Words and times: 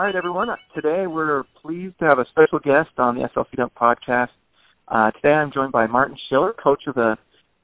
All 0.00 0.06
right, 0.06 0.16
everyone. 0.16 0.48
Today 0.74 1.06
we're 1.06 1.42
pleased 1.60 1.98
to 1.98 2.06
have 2.06 2.18
a 2.18 2.24
special 2.30 2.58
guest 2.58 2.88
on 2.96 3.16
the 3.16 3.28
SLC 3.36 3.54
Dunk 3.54 3.74
podcast. 3.74 4.30
Uh, 4.88 5.10
today 5.10 5.34
I'm 5.34 5.52
joined 5.52 5.72
by 5.72 5.86
Martin 5.86 6.16
Schiller, 6.26 6.54
coach 6.54 6.84
of 6.86 6.94
the 6.94 7.18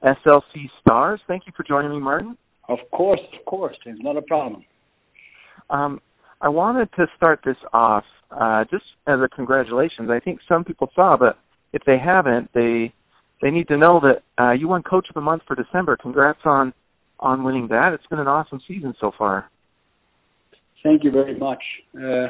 SLC 0.04 0.68
Stars. 0.82 1.18
Thank 1.26 1.44
you 1.46 1.54
for 1.56 1.62
joining 1.62 1.92
me, 1.92 1.98
Martin. 1.98 2.36
Of 2.68 2.80
course, 2.92 3.22
of 3.32 3.42
course. 3.46 3.74
It's 3.86 4.02
not 4.02 4.18
a 4.18 4.20
problem. 4.20 4.66
Um, 5.70 6.02
I 6.42 6.50
wanted 6.50 6.90
to 6.96 7.06
start 7.16 7.40
this 7.42 7.56
off 7.72 8.04
uh, 8.30 8.64
just 8.70 8.84
as 9.06 9.18
a 9.24 9.28
congratulations. 9.34 10.10
I 10.10 10.20
think 10.20 10.40
some 10.46 10.62
people 10.62 10.90
saw, 10.94 11.16
but 11.16 11.38
if 11.72 11.84
they 11.86 11.96
haven't, 11.96 12.50
they 12.52 12.92
they 13.40 13.50
need 13.50 13.68
to 13.68 13.78
know 13.78 13.98
that 14.00 14.44
uh, 14.44 14.52
you 14.52 14.68
won 14.68 14.82
Coach 14.82 15.06
of 15.08 15.14
the 15.14 15.22
Month 15.22 15.44
for 15.48 15.56
December. 15.56 15.96
Congrats 15.96 16.40
on 16.44 16.74
on 17.18 17.44
winning 17.44 17.68
that. 17.68 17.94
It's 17.94 18.06
been 18.08 18.18
an 18.18 18.28
awesome 18.28 18.60
season 18.68 18.92
so 19.00 19.10
far. 19.16 19.50
Thank 20.82 21.04
you 21.04 21.10
very 21.10 21.36
much. 21.38 21.62
Uh, 21.94 22.28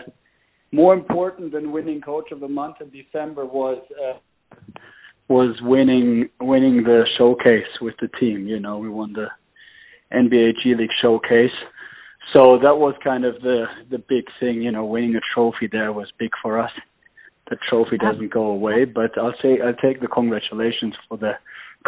more 0.72 0.94
important 0.94 1.52
than 1.52 1.72
winning 1.72 2.00
Coach 2.00 2.32
of 2.32 2.40
the 2.40 2.48
Month 2.48 2.76
in 2.80 2.90
December 2.90 3.44
was 3.44 3.82
uh, 4.02 4.18
was 5.28 5.56
winning 5.62 6.28
winning 6.40 6.82
the 6.84 7.04
showcase 7.18 7.68
with 7.80 7.94
the 8.00 8.08
team. 8.20 8.46
You 8.46 8.60
know, 8.60 8.78
we 8.78 8.88
won 8.88 9.12
the 9.12 9.28
NBA 10.12 10.52
G 10.62 10.74
League 10.76 10.90
showcase, 11.02 11.56
so 12.34 12.58
that 12.62 12.76
was 12.76 12.94
kind 13.02 13.24
of 13.24 13.34
the 13.42 13.64
the 13.90 13.98
big 13.98 14.24
thing. 14.40 14.62
You 14.62 14.72
know, 14.72 14.84
winning 14.84 15.16
a 15.16 15.20
trophy 15.34 15.68
there 15.70 15.92
was 15.92 16.08
big 16.18 16.30
for 16.42 16.60
us. 16.60 16.70
The 17.48 17.56
trophy 17.68 17.96
doesn't 17.96 18.32
go 18.32 18.46
away, 18.46 18.84
but 18.84 19.16
I'll 19.16 19.34
say 19.40 19.58
I'll 19.64 19.74
take 19.74 20.00
the 20.00 20.08
congratulations 20.08 20.94
for 21.08 21.16
the 21.16 21.32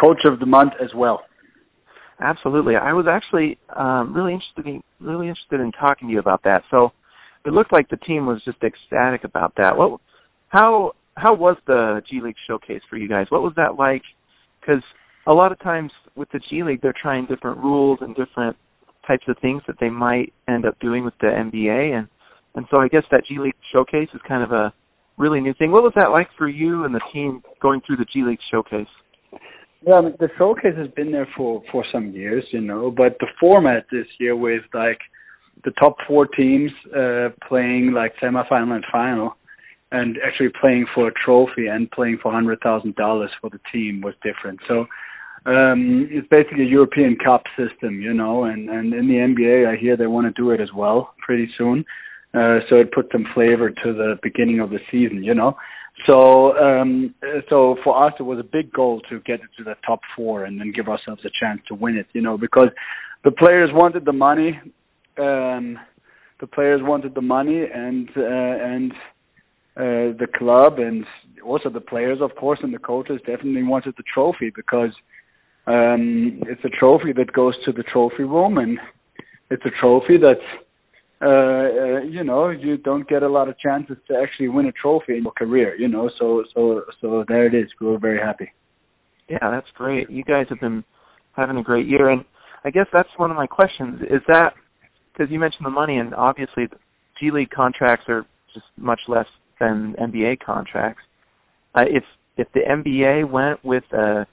Coach 0.00 0.20
of 0.26 0.38
the 0.38 0.46
Month 0.46 0.74
as 0.80 0.90
well. 0.94 1.22
Absolutely. 2.20 2.74
I 2.74 2.92
was 2.92 3.06
actually 3.08 3.58
um, 3.76 4.12
really 4.12 4.32
interested 4.32 4.66
in 4.66 4.82
really 5.00 5.28
interested 5.28 5.60
in 5.60 5.70
talking 5.72 6.08
to 6.08 6.12
you 6.12 6.18
about 6.18 6.42
that. 6.42 6.62
So 6.70 6.90
it 7.44 7.52
looked 7.52 7.72
like 7.72 7.88
the 7.88 7.96
team 7.96 8.26
was 8.26 8.42
just 8.44 8.58
ecstatic 8.62 9.24
about 9.24 9.52
that. 9.56 9.76
What 9.76 10.00
how 10.48 10.92
how 11.16 11.34
was 11.34 11.56
the 11.66 12.02
G 12.10 12.20
League 12.22 12.36
showcase 12.46 12.82
for 12.90 12.96
you 12.96 13.08
guys? 13.08 13.26
What 13.28 13.42
was 13.42 13.52
that 13.56 13.76
like? 13.76 14.02
Because 14.60 14.82
a 15.26 15.32
lot 15.32 15.52
of 15.52 15.60
times 15.60 15.92
with 16.16 16.28
the 16.32 16.40
G 16.50 16.62
League, 16.64 16.80
they're 16.82 16.94
trying 17.00 17.26
different 17.26 17.58
rules 17.58 17.98
and 18.00 18.16
different 18.16 18.56
types 19.06 19.24
of 19.28 19.36
things 19.40 19.62
that 19.66 19.76
they 19.80 19.88
might 19.88 20.32
end 20.48 20.66
up 20.66 20.78
doing 20.80 21.04
with 21.04 21.14
the 21.20 21.26
NBA, 21.28 21.96
and 21.96 22.08
and 22.54 22.66
so 22.70 22.82
I 22.82 22.88
guess 22.88 23.04
that 23.12 23.22
G 23.28 23.38
League 23.38 23.54
showcase 23.74 24.08
is 24.12 24.20
kind 24.26 24.42
of 24.42 24.50
a 24.50 24.72
really 25.16 25.40
new 25.40 25.54
thing. 25.54 25.70
What 25.70 25.82
was 25.82 25.92
that 25.96 26.10
like 26.10 26.28
for 26.36 26.48
you 26.48 26.84
and 26.84 26.94
the 26.94 27.00
team 27.12 27.42
going 27.62 27.80
through 27.86 27.96
the 27.96 28.06
G 28.12 28.22
League 28.22 28.40
showcase? 28.50 28.88
Yeah, 29.86 29.94
I 29.94 30.00
mean, 30.02 30.14
the 30.18 30.28
showcase 30.36 30.76
has 30.76 30.88
been 30.96 31.12
there 31.12 31.28
for 31.36 31.62
for 31.70 31.84
some 31.92 32.10
years, 32.12 32.44
you 32.52 32.60
know, 32.60 32.90
but 32.90 33.16
the 33.20 33.28
format 33.38 33.86
this 33.92 34.06
year 34.18 34.34
with 34.34 34.62
like 34.74 34.98
the 35.64 35.70
top 35.72 35.96
four 36.06 36.26
teams 36.26 36.70
uh 36.96 37.28
playing 37.48 37.92
like 37.92 38.12
semifinal 38.22 38.74
and 38.74 38.84
final 38.90 39.36
and 39.92 40.16
actually 40.26 40.50
playing 40.60 40.86
for 40.94 41.08
a 41.08 41.12
trophy 41.24 41.66
and 41.68 41.90
playing 41.92 42.18
for 42.22 42.32
hundred 42.32 42.60
thousand 42.60 42.94
dollars 42.96 43.30
for 43.40 43.50
the 43.50 43.60
team 43.72 44.00
was 44.00 44.14
different. 44.22 44.58
So 44.66 44.86
um 45.46 46.08
it's 46.10 46.26
basically 46.28 46.64
a 46.64 46.68
European 46.78 47.16
Cup 47.24 47.44
system, 47.56 48.00
you 48.00 48.12
know, 48.12 48.44
and 48.44 48.68
and 48.68 48.92
in 48.92 49.06
the 49.06 49.14
NBA 49.14 49.72
I 49.72 49.76
hear 49.80 49.96
they 49.96 50.08
want 50.08 50.26
to 50.26 50.42
do 50.42 50.50
it 50.50 50.60
as 50.60 50.72
well 50.74 51.14
pretty 51.24 51.48
soon. 51.56 51.84
Uh 52.34 52.58
so 52.68 52.76
it 52.76 52.92
put 52.92 53.06
some 53.12 53.26
flavor 53.32 53.70
to 53.70 53.92
the 53.94 54.18
beginning 54.24 54.58
of 54.58 54.70
the 54.70 54.80
season, 54.90 55.22
you 55.22 55.34
know. 55.34 55.56
So 56.06 56.56
um 56.56 57.14
so 57.48 57.76
for 57.84 58.06
us 58.06 58.14
it 58.18 58.22
was 58.22 58.38
a 58.38 58.44
big 58.44 58.72
goal 58.72 59.00
to 59.10 59.20
get 59.20 59.40
to 59.58 59.64
the 59.64 59.74
top 59.86 60.00
4 60.16 60.44
and 60.44 60.60
then 60.60 60.72
give 60.72 60.88
ourselves 60.88 61.22
a 61.24 61.30
chance 61.40 61.60
to 61.68 61.74
win 61.74 61.96
it, 61.96 62.06
you 62.12 62.22
know, 62.22 62.38
because 62.38 62.68
the 63.24 63.32
players 63.32 63.70
wanted 63.72 64.04
the 64.04 64.12
money 64.12 64.60
um 65.18 65.78
the 66.40 66.46
players 66.46 66.80
wanted 66.82 67.14
the 67.14 67.20
money 67.20 67.64
and 67.64 68.08
uh, 68.16 68.22
and 68.22 68.92
uh, 69.76 70.14
the 70.18 70.26
club 70.36 70.78
and 70.78 71.04
also 71.44 71.70
the 71.70 71.80
players, 71.80 72.18
of 72.20 72.34
course, 72.36 72.58
and 72.62 72.72
the 72.74 72.78
coaches 72.78 73.20
definitely 73.26 73.62
wanted 73.62 73.94
the 73.96 74.02
trophy 74.12 74.50
because 74.54 74.90
um, 75.66 76.42
it's 76.46 76.64
a 76.64 76.68
trophy 76.68 77.12
that 77.12 77.32
goes 77.32 77.54
to 77.64 77.72
the 77.72 77.82
trophy 77.82 78.24
room 78.24 78.58
and 78.58 78.78
it's 79.50 79.64
a 79.64 79.70
trophy 79.80 80.16
that 80.16 80.40
uh, 81.20 81.26
uh, 81.26 82.00
you 82.02 82.22
know 82.22 82.50
you 82.50 82.76
don't 82.76 83.08
get 83.08 83.22
a 83.22 83.28
lot 83.28 83.48
of 83.48 83.58
chances 83.58 83.96
to 84.06 84.16
actually 84.16 84.48
win 84.48 84.66
a 84.66 84.72
trophy 84.72 85.16
in 85.16 85.24
your 85.24 85.32
career. 85.32 85.74
You 85.76 85.88
know, 85.88 86.10
so 86.18 86.44
so 86.54 86.82
so 87.00 87.24
there 87.26 87.46
it 87.46 87.54
is. 87.54 87.68
We 87.80 87.88
were 87.88 87.98
very 87.98 88.18
happy. 88.18 88.52
Yeah, 89.28 89.50
that's 89.50 89.66
great. 89.74 90.08
You 90.10 90.24
guys 90.24 90.46
have 90.48 90.60
been 90.60 90.84
having 91.36 91.56
a 91.56 91.62
great 91.62 91.86
year, 91.86 92.08
and 92.08 92.24
I 92.64 92.70
guess 92.70 92.86
that's 92.92 93.08
one 93.16 93.30
of 93.30 93.36
my 93.36 93.46
questions. 93.46 94.00
Is 94.02 94.22
that 94.28 94.54
because 95.12 95.30
you 95.30 95.38
mentioned 95.38 95.66
the 95.66 95.70
money, 95.70 95.98
and 95.98 96.14
obviously 96.14 96.68
G 97.20 97.30
League 97.32 97.50
contracts 97.50 98.04
are 98.08 98.24
just 98.54 98.66
much 98.76 99.00
less 99.08 99.26
than 99.60 99.94
NBA 100.00 100.38
contracts. 100.44 101.02
Uh, 101.74 101.84
if 101.88 102.04
if 102.36 102.46
the 102.54 102.60
NBA 102.60 103.28
went 103.30 103.64
with 103.64 103.84
a, 103.92 104.24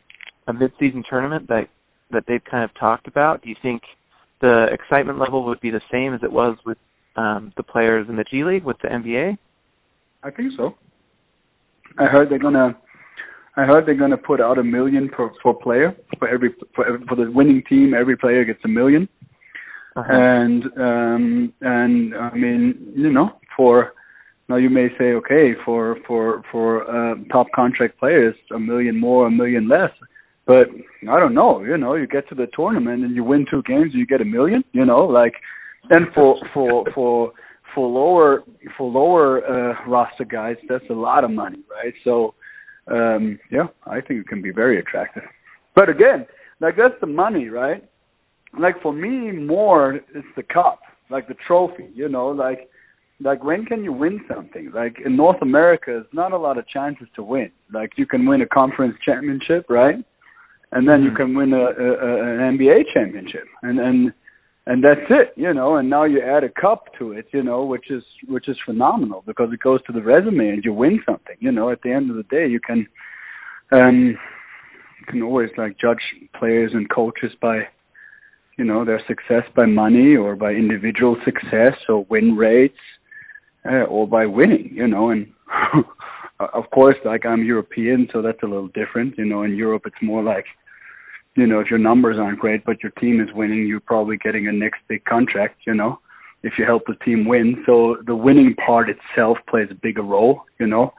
a 0.47 0.53
mid-season 0.53 1.03
tournament 1.09 1.47
that 1.47 1.67
that 2.11 2.23
they've 2.27 2.43
kind 2.49 2.63
of 2.63 2.69
talked 2.79 3.07
about, 3.07 3.41
do 3.41 3.49
you 3.49 3.55
think 3.61 3.81
the 4.41 4.67
excitement 4.71 5.19
level 5.19 5.45
would 5.45 5.59
be 5.61 5.71
the 5.71 5.81
same 5.91 6.13
as 6.13 6.21
it 6.23 6.31
was 6.31 6.57
with 6.65 6.77
um, 7.15 7.53
the 7.57 7.63
players 7.63 8.07
in 8.09 8.15
the 8.17 8.25
G 8.29 8.43
League 8.43 8.63
with 8.63 8.77
the 8.81 8.89
NBA? 8.89 9.37
I 10.23 10.31
think 10.31 10.53
so. 10.57 10.75
I 11.97 12.05
heard 12.05 12.29
they're 12.29 12.39
gonna. 12.39 12.77
I 13.57 13.63
heard 13.63 13.85
they're 13.85 13.95
gonna 13.97 14.17
put 14.17 14.41
out 14.41 14.57
a 14.57 14.63
million 14.63 15.07
per 15.09 15.31
for 15.41 15.53
player 15.57 15.95
for 16.19 16.27
every 16.27 16.53
for, 16.75 16.85
for 17.07 17.15
the 17.15 17.31
winning 17.31 17.63
team. 17.69 17.93
Every 17.93 18.17
player 18.17 18.43
gets 18.43 18.59
a 18.65 18.67
1000000 18.67 19.07
Uh-huh. 19.97 20.03
and 20.11 20.63
um 20.77 21.53
and 21.61 22.13
I 22.15 22.35
mean 22.35 22.91
you 22.95 23.09
know 23.13 23.29
for 23.55 23.93
now 24.49 24.57
you 24.57 24.69
may 24.69 24.89
say 24.97 25.13
okay 25.13 25.53
for 25.63 25.95
for 26.05 26.43
for 26.51 26.83
uh, 26.83 27.15
top 27.31 27.47
contract 27.55 27.97
players 27.97 28.35
a 28.53 28.59
million 28.59 28.99
more 28.99 29.27
a 29.27 29.31
million 29.31 29.69
less 29.69 29.91
but 30.45 30.67
I 31.09 31.15
don't 31.15 31.33
know 31.33 31.63
you 31.63 31.77
know 31.77 31.95
you 31.95 32.07
get 32.07 32.27
to 32.29 32.35
the 32.35 32.47
tournament 32.55 33.03
and 33.03 33.15
you 33.15 33.23
win 33.23 33.45
two 33.49 33.63
games 33.63 33.91
and 33.91 33.99
you 33.99 34.05
get 34.05 34.21
a 34.21 34.25
million 34.25 34.63
you 34.71 34.85
know 34.85 34.95
like 34.95 35.33
and 35.89 36.07
for 36.13 36.37
for 36.53 36.85
for 36.93 37.31
for 37.73 37.89
lower 37.89 38.43
for 38.77 38.89
lower 38.89 39.43
uh, 39.45 39.75
roster 39.87 40.25
guys 40.25 40.55
that's 40.69 40.85
a 40.89 40.93
lot 40.93 41.23
of 41.23 41.31
money 41.31 41.59
right? 41.69 41.93
So 42.03 42.33
um 42.87 43.39
yeah 43.51 43.67
I 43.85 44.01
think 44.01 44.21
it 44.21 44.27
can 44.27 44.41
be 44.41 44.51
very 44.51 44.79
attractive. 44.79 45.23
But 45.75 45.89
again 45.89 46.25
like 46.61 46.75
that's 46.77 46.99
the 47.01 47.07
money 47.07 47.49
right? 47.49 47.83
Like 48.57 48.81
for 48.81 48.93
me 48.93 49.31
more 49.31 49.95
it's 49.95 50.27
the 50.35 50.43
cup 50.43 50.79
like 51.09 51.27
the 51.27 51.35
trophy 51.47 51.89
you 51.93 52.09
know 52.09 52.27
like 52.27 52.69
like 53.21 53.45
when 53.45 53.65
can 53.65 53.83
you 53.83 53.93
win 53.93 54.19
something? 54.33 54.71
Like 54.73 54.97
in 55.03 55.15
north 55.15 55.41
america 55.41 55.85
there's 55.87 56.05
not 56.13 56.33
a 56.33 56.37
lot 56.37 56.57
of 56.57 56.67
chances 56.67 57.07
to 57.15 57.23
win. 57.23 57.51
Like 57.73 57.93
you 57.97 58.05
can 58.05 58.25
win 58.25 58.41
a 58.41 58.47
conference 58.47 58.95
championship 59.03 59.65
right 59.69 60.03
and 60.75 60.87
then 60.87 61.01
you 61.03 61.11
Mhm. 61.11 61.15
can 61.15 61.29
win 61.39 61.51
a, 61.53 61.65
a, 61.85 61.89
a 62.07 62.11
an 62.33 62.57
nba 62.57 62.77
championship. 62.93 63.47
And 63.63 63.79
and 63.79 64.13
and 64.67 64.83
that's 64.83 65.07
it 65.21 65.33
you 65.35 65.53
know 65.53 65.75
and 65.77 65.89
now 65.89 66.03
you 66.05 66.19
add 66.21 66.43
a 66.43 66.49
cup 66.49 66.81
to 66.97 67.11
it 67.19 67.27
you 67.31 67.43
know 67.43 67.63
which 67.73 67.87
is 67.91 68.03
which 68.27 68.47
is 68.49 68.57
phenomenal 68.65 69.23
because 69.29 69.49
it 69.53 69.59
goes 69.59 69.81
to 69.83 69.93
the 69.93 70.01
resume 70.01 70.49
and 70.53 70.63
you 70.65 70.73
win 70.73 70.99
something 71.09 71.37
you 71.39 71.51
know. 71.51 71.69
At 71.69 71.81
the 71.83 71.91
end 71.97 72.09
of 72.09 72.17
the 72.17 72.29
day 72.37 72.47
you 72.55 72.59
can 72.69 72.79
um 73.71 74.17
you 74.99 75.05
can 75.11 75.21
always 75.21 75.51
like 75.57 75.77
judge 75.85 76.03
players 76.39 76.71
and 76.73 76.89
coaches 76.89 77.31
by 77.41 77.57
you 78.57 78.65
know 78.69 78.83
their 78.85 79.01
success 79.07 79.45
by 79.55 79.65
money 79.67 80.15
or 80.15 80.35
by 80.35 80.51
individual 80.51 81.15
success 81.29 81.75
or 81.87 82.05
win 82.09 82.35
rates 82.35 82.83
uh, 83.71 83.85
or 83.95 84.07
by 84.07 84.25
winning 84.25 84.69
you 84.73 84.87
know. 84.87 85.09
And 85.13 85.27
of 86.39 86.65
course 86.71 86.97
like 87.05 87.23
i'm 87.25 87.43
european 87.45 87.99
so 88.11 88.21
that's 88.21 88.43
a 88.43 88.51
little 88.53 88.67
different 88.69 89.17
you 89.17 89.25
know. 89.25 89.43
In 89.43 89.55
europe 89.55 89.83
it's 89.85 90.01
more 90.01 90.23
like 90.23 90.45
you 91.35 91.47
know 91.47 91.59
if 91.59 91.69
your 91.69 91.79
numbers 91.79 92.17
aren't 92.19 92.39
great 92.39 92.63
but 92.65 92.81
your 92.83 92.91
team 92.93 93.21
is 93.21 93.33
winning 93.33 93.67
you're 93.67 93.79
probably 93.79 94.17
getting 94.17 94.47
a 94.47 94.51
next 94.51 94.79
big 94.87 95.03
contract 95.05 95.59
you 95.65 95.73
know 95.73 95.99
if 96.43 96.53
you 96.57 96.65
help 96.65 96.83
the 96.87 96.95
team 97.03 97.25
win 97.25 97.63
so 97.65 97.97
the 98.05 98.15
winning 98.15 98.55
part 98.65 98.87
itself 98.89 99.37
plays 99.49 99.67
a 99.71 99.75
bigger 99.75 100.03
role 100.03 100.41
you 100.59 100.67
know 100.67 100.93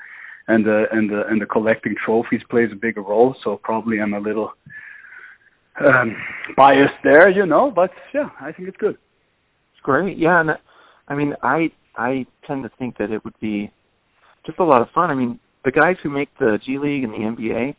and 0.49 0.65
the 0.65 0.85
and 0.93 1.11
the 1.11 1.23
and 1.29 1.41
the 1.41 1.47
collecting 1.47 1.95
trophies 2.05 2.41
plays 2.51 2.71
a 2.73 2.77
bigger 2.77 3.03
role 3.03 3.35
so 3.43 3.59
probably 3.63 4.01
i'm 4.01 4.15
a 4.15 4.21
little 4.21 4.53
um, 5.85 6.17
bias 6.57 6.91
there, 7.03 7.31
you 7.31 7.47
know. 7.47 7.71
But 7.75 7.91
yeah, 8.15 8.31
I 8.41 8.53
think 8.53 8.69
it's 8.69 8.77
good. 8.77 8.95
It's 8.95 9.83
great. 9.83 10.19
Yeah, 10.19 10.41
and 10.41 10.51
I 11.09 11.15
mean, 11.15 11.35
I 11.43 11.71
I 11.97 12.27
tend 12.47 12.65
to 12.65 12.71
think 12.79 12.99
that 12.99 13.11
it 13.11 13.25
would 13.25 13.39
be 13.41 13.71
just 14.45 14.59
a 14.59 14.65
lot 14.65 14.83
of 14.83 14.89
fun. 14.95 15.11
I 15.11 15.15
mean, 15.15 15.39
the 15.65 15.73
guys 15.73 15.97
who 16.03 16.11
make 16.11 16.29
the 16.39 16.59
G 16.65 16.79
League 16.79 17.05
and 17.05 17.13
the 17.13 17.19
NBA, 17.19 17.75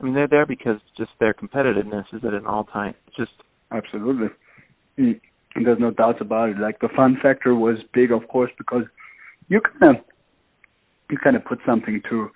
I 0.00 0.04
mean, 0.04 0.14
they're 0.14 0.28
there 0.28 0.46
because 0.46 0.80
just 0.96 1.10
their 1.20 1.34
competitiveness 1.34 2.04
is 2.12 2.24
at 2.24 2.32
an 2.32 2.46
all 2.46 2.64
time. 2.64 2.94
Just 3.16 3.32
absolutely. 3.70 4.28
There's 4.96 5.78
no 5.78 5.90
doubts 5.90 6.18
about 6.20 6.50
it. 6.50 6.58
Like 6.58 6.80
the 6.80 6.88
fun 6.96 7.18
factor 7.22 7.54
was 7.54 7.76
big, 7.92 8.10
of 8.10 8.26
course, 8.28 8.50
because 8.56 8.84
you 9.48 9.60
kind 9.60 9.96
of 9.96 10.04
you 11.10 11.18
kind 11.18 11.36
of 11.36 11.44
put 11.44 11.58
something 11.66 12.00
to, 12.08 12.30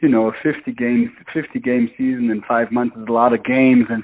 you 0.00 0.08
know, 0.08 0.28
a 0.28 0.32
50 0.42 0.72
game 0.72 1.12
50 1.32 1.60
game 1.60 1.88
season 1.96 2.30
in 2.30 2.42
five 2.48 2.72
months 2.72 2.96
is 2.96 3.04
a 3.08 3.12
lot 3.12 3.32
of 3.32 3.44
games, 3.44 3.84
and 3.88 4.02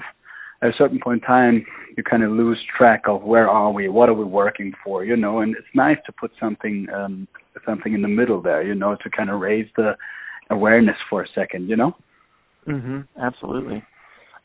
at 0.61 0.69
a 0.69 0.73
certain 0.77 0.99
point 1.03 1.23
in 1.23 1.27
time, 1.27 1.65
you 1.97 2.03
kind 2.03 2.23
of 2.23 2.31
lose 2.31 2.59
track 2.77 3.03
of 3.07 3.23
where 3.23 3.49
are 3.49 3.71
we, 3.71 3.89
what 3.89 4.07
are 4.07 4.13
we 4.13 4.23
working 4.23 4.71
for, 4.83 5.03
you 5.03 5.17
know. 5.17 5.39
And 5.39 5.55
it's 5.57 5.67
nice 5.75 5.97
to 6.05 6.13
put 6.13 6.31
something 6.39 6.87
um 6.93 7.27
something 7.65 7.93
in 7.93 8.01
the 8.01 8.07
middle 8.07 8.41
there, 8.41 8.63
you 8.63 8.75
know, 8.75 8.95
to 9.03 9.09
kind 9.09 9.29
of 9.29 9.41
raise 9.41 9.67
the 9.75 9.97
awareness 10.49 10.97
for 11.09 11.23
a 11.23 11.27
second, 11.35 11.67
you 11.69 11.75
know. 11.75 11.95
Mhm. 12.67 13.07
Absolutely. 13.19 13.83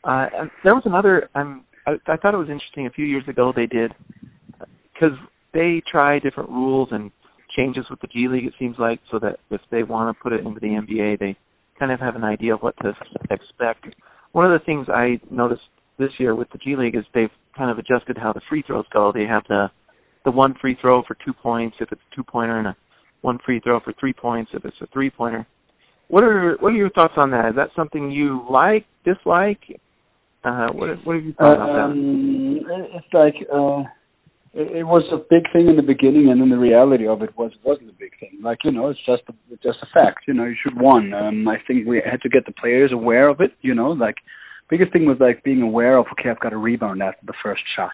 Uh, 0.03 0.27
and 0.33 0.51
there 0.63 0.75
was 0.75 0.83
another. 0.85 1.29
I'm 1.35 1.65
I, 1.87 1.93
I 2.07 2.17
thought 2.17 2.33
it 2.33 2.37
was 2.37 2.49
interesting. 2.49 2.87
A 2.87 2.91
few 2.91 3.05
years 3.05 3.27
ago, 3.27 3.51
they 3.55 3.65
did 3.65 3.93
because 4.93 5.17
they 5.53 5.81
try 5.89 6.19
different 6.19 6.49
rules 6.49 6.89
and 6.91 7.11
changes 7.55 7.85
with 7.89 7.99
the 8.01 8.07
G 8.07 8.27
League. 8.27 8.45
It 8.45 8.53
seems 8.59 8.75
like 8.79 8.99
so 9.11 9.19
that 9.19 9.39
if 9.49 9.61
they 9.71 9.83
want 9.83 10.15
to 10.15 10.21
put 10.21 10.33
it 10.33 10.45
into 10.45 10.59
the 10.59 10.67
NBA, 10.67 11.19
they 11.19 11.35
kind 11.77 11.91
of 11.91 11.99
have 11.99 12.15
an 12.15 12.23
idea 12.23 12.53
of 12.53 12.61
what 12.61 12.75
to 12.83 12.93
expect. 13.31 13.85
One 14.33 14.45
of 14.45 14.51
the 14.59 14.63
things 14.65 14.87
I 14.89 15.19
noticed 15.31 15.61
this 15.97 16.11
year 16.19 16.35
with 16.35 16.49
the 16.51 16.57
G 16.59 16.75
League 16.75 16.95
is 16.95 17.03
they've 17.13 17.29
kind 17.57 17.71
of 17.71 17.77
adjusted 17.79 18.17
how 18.17 18.31
the 18.33 18.41
free 18.49 18.63
throws 18.65 18.85
go. 18.93 19.11
They 19.13 19.25
have 19.25 19.43
the 19.49 19.67
the 20.25 20.31
one 20.31 20.53
free 20.61 20.77
throw 20.81 21.01
for 21.03 21.15
two 21.25 21.33
points 21.33 21.77
if 21.79 21.91
it's 21.91 22.01
a 22.11 22.15
two 22.15 22.23
pointer, 22.23 22.57
and 22.59 22.67
a 22.67 22.75
one 23.21 23.39
free 23.45 23.59
throw 23.59 23.79
for 23.79 23.93
three 23.99 24.13
points 24.13 24.51
if 24.53 24.65
it's 24.65 24.75
a 24.81 24.87
three 24.87 25.09
pointer. 25.09 25.47
What 26.09 26.23
are 26.23 26.57
what 26.59 26.73
are 26.73 26.75
your 26.75 26.89
thoughts 26.89 27.13
on 27.17 27.31
that? 27.31 27.49
Is 27.49 27.55
that 27.55 27.69
something 27.75 28.11
you 28.11 28.45
like, 28.49 28.85
dislike? 29.05 29.61
Uh, 30.43 30.67
what 30.73 30.89
what 31.05 31.15
have 31.15 31.25
you 31.25 31.33
thought 31.33 31.55
about 31.55 31.67
that? 31.67 31.83
Um, 31.83 32.59
it's 32.95 33.13
like 33.13 33.35
uh, 33.53 33.83
it, 34.53 34.77
it 34.77 34.83
was 34.83 35.03
a 35.13 35.17
big 35.29 35.43
thing 35.53 35.67
in 35.67 35.75
the 35.75 35.83
beginning, 35.83 36.29
and 36.29 36.41
then 36.41 36.49
the 36.49 36.57
reality 36.57 37.07
of 37.07 37.21
it 37.21 37.37
was 37.37 37.51
wasn't 37.63 37.89
a 37.89 37.93
big 37.93 38.17
thing. 38.19 38.39
Like 38.41 38.59
you 38.63 38.71
know, 38.71 38.89
it's 38.89 38.99
just 39.05 39.21
a, 39.29 39.33
it's 39.51 39.61
just 39.61 39.77
a 39.83 39.99
fact. 39.99 40.21
You 40.27 40.33
know, 40.33 40.45
you 40.45 40.55
should 40.61 40.79
won. 40.79 41.13
Um, 41.13 41.47
I 41.47 41.57
think 41.67 41.87
we 41.87 42.01
had 42.03 42.21
to 42.21 42.29
get 42.29 42.45
the 42.45 42.53
players 42.53 42.91
aware 42.91 43.29
of 43.29 43.39
it. 43.41 43.51
You 43.61 43.75
know, 43.75 43.91
like 43.91 44.15
biggest 44.67 44.91
thing 44.91 45.05
was 45.05 45.17
like 45.19 45.43
being 45.43 45.61
aware 45.61 45.97
of 45.97 46.07
okay, 46.13 46.29
I've 46.29 46.39
got 46.39 46.53
a 46.53 46.57
rebound 46.57 47.03
after 47.03 47.25
the 47.25 47.33
first 47.43 47.61
shot. 47.75 47.93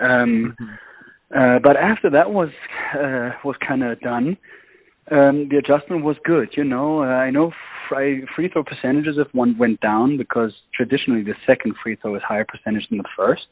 Um, 0.00 0.54
Mhm. 0.60 0.78
uh, 1.34 1.58
but 1.60 1.76
after 1.76 2.10
that 2.10 2.30
was 2.30 2.50
uh, 2.92 3.30
was 3.42 3.56
kind 3.66 3.82
of 3.82 3.98
done, 4.00 4.36
um, 5.10 5.48
the 5.50 5.58
adjustment 5.58 6.04
was 6.04 6.16
good. 6.24 6.48
You 6.56 6.64
know, 6.64 7.02
uh, 7.02 7.06
I 7.06 7.30
know 7.30 7.52
free, 7.88 8.26
free 8.34 8.48
throw 8.48 8.64
percentages 8.64 9.16
if 9.18 9.32
one 9.34 9.56
went 9.58 9.80
down 9.80 10.16
because 10.16 10.52
traditionally 10.74 11.22
the 11.22 11.34
second 11.46 11.74
free 11.82 11.96
throw 11.96 12.16
is 12.16 12.22
higher 12.26 12.46
percentage 12.46 12.88
than 12.88 12.98
the 12.98 13.08
first. 13.16 13.42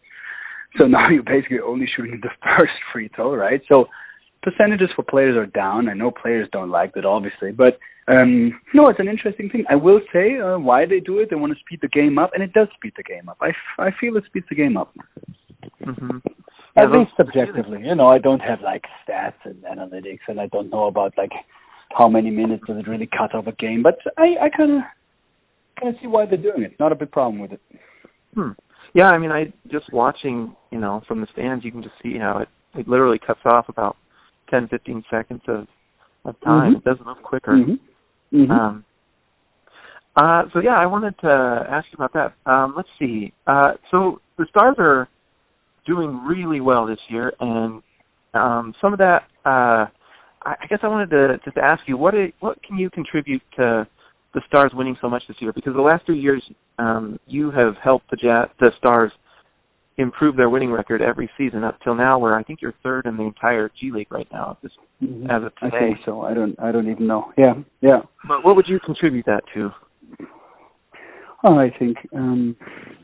So 0.81 0.87
now 0.89 1.09
you're 1.11 1.23
basically 1.23 1.61
only 1.61 1.87
shooting 1.95 2.21
the 2.23 2.31
first 2.59 2.73
free 2.93 3.11
throw, 3.15 3.35
right? 3.35 3.61
So 3.71 3.87
percentages 4.43 4.89
for 4.97 5.03
players 5.03 5.37
are 5.37 5.47
down. 5.47 5.89
I 5.89 5.95
know 5.95 6.11
players 6.11 6.49
don't 6.53 6.71
like 6.71 6.95
that, 6.95 7.05
obviously, 7.05 7.53
but 7.53 7.79
um, 8.09 8.59
no, 8.75 8.87
it's 8.89 8.99
an 8.99 9.09
interesting 9.09 9.49
thing. 9.49 9.65
I 9.71 9.77
will 9.77 10.01
say 10.13 10.39
uh, 10.39 10.59
why 10.59 10.87
they 10.87 10.99
do 10.99 11.21
it. 11.21 11.31
They 11.31 11.37
want 11.37 11.53
to 11.53 11.59
speed 11.61 11.79
the 11.83 11.89
game 11.89 12.19
up, 12.19 12.31
and 12.35 12.43
it 12.43 12.53
does 12.53 12.67
speed 12.75 12.95
the 12.97 13.05
game 13.05 13.29
up. 13.29 13.37
I, 13.41 13.51
f- 13.51 13.79
I 13.79 13.91
feel 14.01 14.17
it 14.17 14.25
speeds 14.27 14.47
the 14.49 14.57
game 14.57 14.77
up. 14.77 14.93
Mhm. 15.81 16.21
At 16.75 16.91
least 16.91 17.11
subjectively, 17.19 17.83
you 17.85 17.95
know, 17.95 18.07
I 18.07 18.19
don't 18.19 18.41
have 18.41 18.63
like 18.63 18.85
stats 19.07 19.35
and 19.45 19.63
analytics, 19.65 20.21
and 20.29 20.41
I 20.41 20.47
don't 20.47 20.71
know 20.71 20.87
about 20.87 21.13
like 21.19 21.33
how 21.99 22.09
many 22.09 22.31
minutes 22.31 22.65
does 22.67 22.79
it 22.79 22.89
really 22.89 23.07
cut 23.07 23.35
off 23.35 23.47
a 23.47 23.53
game. 23.53 23.83
But 23.83 23.99
I, 24.17 24.37
I 24.45 24.49
kind 24.49 24.79
of, 24.79 24.83
kind 25.79 25.95
of 25.95 26.01
see 26.01 26.07
why 26.07 26.25
they're 26.25 26.39
doing 26.39 26.63
it. 26.63 26.81
Not 26.81 26.93
a 26.93 26.95
big 26.95 27.11
problem 27.11 27.41
with 27.41 27.53
it. 27.53 27.61
Hmm. 28.35 28.53
Yeah, 28.95 29.11
I 29.11 29.19
mean, 29.19 29.31
I 29.31 29.53
just 29.71 29.93
watching, 29.93 30.57
you 30.71 30.81
know, 30.81 31.03
from 31.07 31.21
the 31.21 31.27
stands, 31.33 31.65
you 31.65 31.73
can 31.73 31.83
just 31.83 31.95
see 32.03 32.17
how 32.19 32.39
it 32.39 32.49
it 32.75 32.89
literally 32.89 33.19
cuts 33.19 33.41
off 33.45 33.69
about 33.69 33.97
ten, 34.49 34.67
fifteen 34.69 35.05
seconds 35.11 35.43
of 35.49 35.67
of 36.25 36.41
time. 36.41 36.75
Mhm. 36.75 36.77
It 36.79 36.85
does 36.85 36.97
move 37.05 37.23
quicker. 37.23 37.53
Mm-hmm. 37.53 38.43
Mm-hmm. 38.43 38.51
Um, 38.51 38.85
uh, 40.17 40.45
so 40.53 40.61
yeah, 40.61 40.77
I 40.79 40.87
wanted 40.87 41.19
to 41.21 41.67
ask 41.69 41.87
you 41.91 42.03
about 42.03 42.13
that. 42.15 42.51
Um, 42.51 42.75
let's 42.77 42.89
see. 42.99 43.33
Uh, 43.47 43.73
so 43.91 44.21
the 44.39 44.47
Stars 44.49 44.77
are 44.79 45.09
doing 45.87 46.25
really 46.27 46.61
well 46.61 46.87
this 46.87 46.99
year, 47.09 47.33
and 47.41 47.83
um, 48.35 48.75
some 48.81 48.93
of 48.93 48.99
that. 48.99 49.23
Uh, 49.45 49.87
I 50.45 50.57
I 50.63 50.67
guess 50.69 50.81
I 50.83 50.89
wanted 50.89 51.11
to 51.11 51.39
just 51.45 51.57
ask 51.57 51.81
you 51.87 51.97
what 51.97 52.15
i- 52.15 52.33
what 52.41 52.63
can 52.63 52.77
you 52.79 52.91
contribute 52.91 53.43
to 53.57 53.87
the 54.35 54.41
Stars 54.47 54.73
winning 54.75 54.97
so 55.01 55.09
much 55.09 55.23
this 55.29 55.37
year? 55.41 55.53
Because 55.53 55.75
the 55.75 55.81
last 55.83 56.05
three 56.07 56.19
years, 56.19 56.43
um, 56.79 57.19
you 57.27 57.51
have 57.51 57.77
helped 57.83 58.09
the 58.11 58.17
Jazz, 58.17 58.49
the 58.61 58.73
Stars 58.79 59.13
improve 59.99 60.37
their 60.37 60.49
winning 60.49 60.73
record 60.73 61.03
every 61.03 61.29
season 61.37 61.63
up 61.65 61.79
till 61.85 61.95
now, 61.95 62.19
where 62.19 62.35
I 62.37 62.43
think 62.43 62.63
you're 62.63 62.73
third 62.83 63.05
in 63.07 63.17
the 63.19 63.25
entire 63.25 63.71
G 63.79 63.91
League 63.93 64.11
right 64.11 64.27
now. 64.33 64.57
Just 64.63 64.77
Mhm. 65.03 65.29
as 65.31 65.43
of 65.45 65.53
I 65.61 65.67
today. 65.69 65.79
think 65.95 65.99
so. 66.07 66.23
I 66.23 66.33
don't. 66.35 66.59
I 66.59 66.73
don't 66.73 66.89
even 66.89 67.07
know. 67.07 67.33
Yeah. 67.37 67.55
Yeah. 67.83 68.01
But 68.27 68.43
what 68.45 68.57
would 68.57 68.67
you 68.69 68.81
contribute 68.81 69.27
that 69.27 69.45
to? 69.55 69.71
Oh, 71.45 71.59
I 71.59 71.71
think 71.71 71.97
um 72.15 72.57
I 72.61 73.02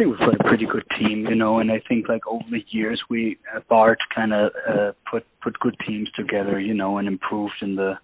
think 0.00 0.18
we've 0.18 0.18
got 0.18 0.40
a 0.40 0.48
pretty 0.48 0.66
good 0.66 0.84
team, 0.98 1.26
you 1.28 1.34
know, 1.34 1.58
and 1.58 1.70
I 1.70 1.82
think 1.86 2.08
like 2.08 2.26
over 2.26 2.44
the 2.50 2.64
years 2.70 3.00
we 3.10 3.38
uh, 3.54 3.60
Bart 3.68 3.98
kind 4.14 4.32
of 4.32 4.50
uh, 4.68 4.92
put 5.10 5.24
put 5.42 5.58
good 5.60 5.76
teams 5.86 6.08
together, 6.16 6.58
you 6.58 6.72
know, 6.72 6.98
and 6.98 7.06
improved 7.06 7.54
in 7.60 7.76
the 7.76 7.94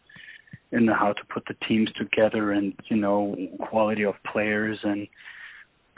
in 0.72 0.87
the 0.87 0.94
how 0.94 1.14
to 1.14 1.22
put 1.32 1.44
the 1.46 1.54
teams 1.66 1.88
together 1.98 2.52
and 2.52 2.75
you 2.90 2.96
know 2.98 3.34
quality 3.70 4.04
of 4.04 4.14
players. 4.31 4.78
And 4.82 5.08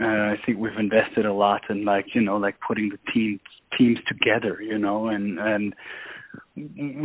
uh, 0.01 0.35
I 0.35 0.37
think 0.47 0.59
we've 0.59 0.79
invested 0.79 1.27
a 1.27 1.33
lot 1.33 1.63
in 1.69 1.85
like 1.85 2.07
you 2.15 2.21
know 2.21 2.37
like 2.37 2.57
putting 2.67 2.91
the 2.91 3.13
teams 3.13 3.41
teams 3.77 3.99
together, 4.07 4.63
you 4.63 4.79
know, 4.79 5.09
and 5.09 5.39
and 5.41 5.75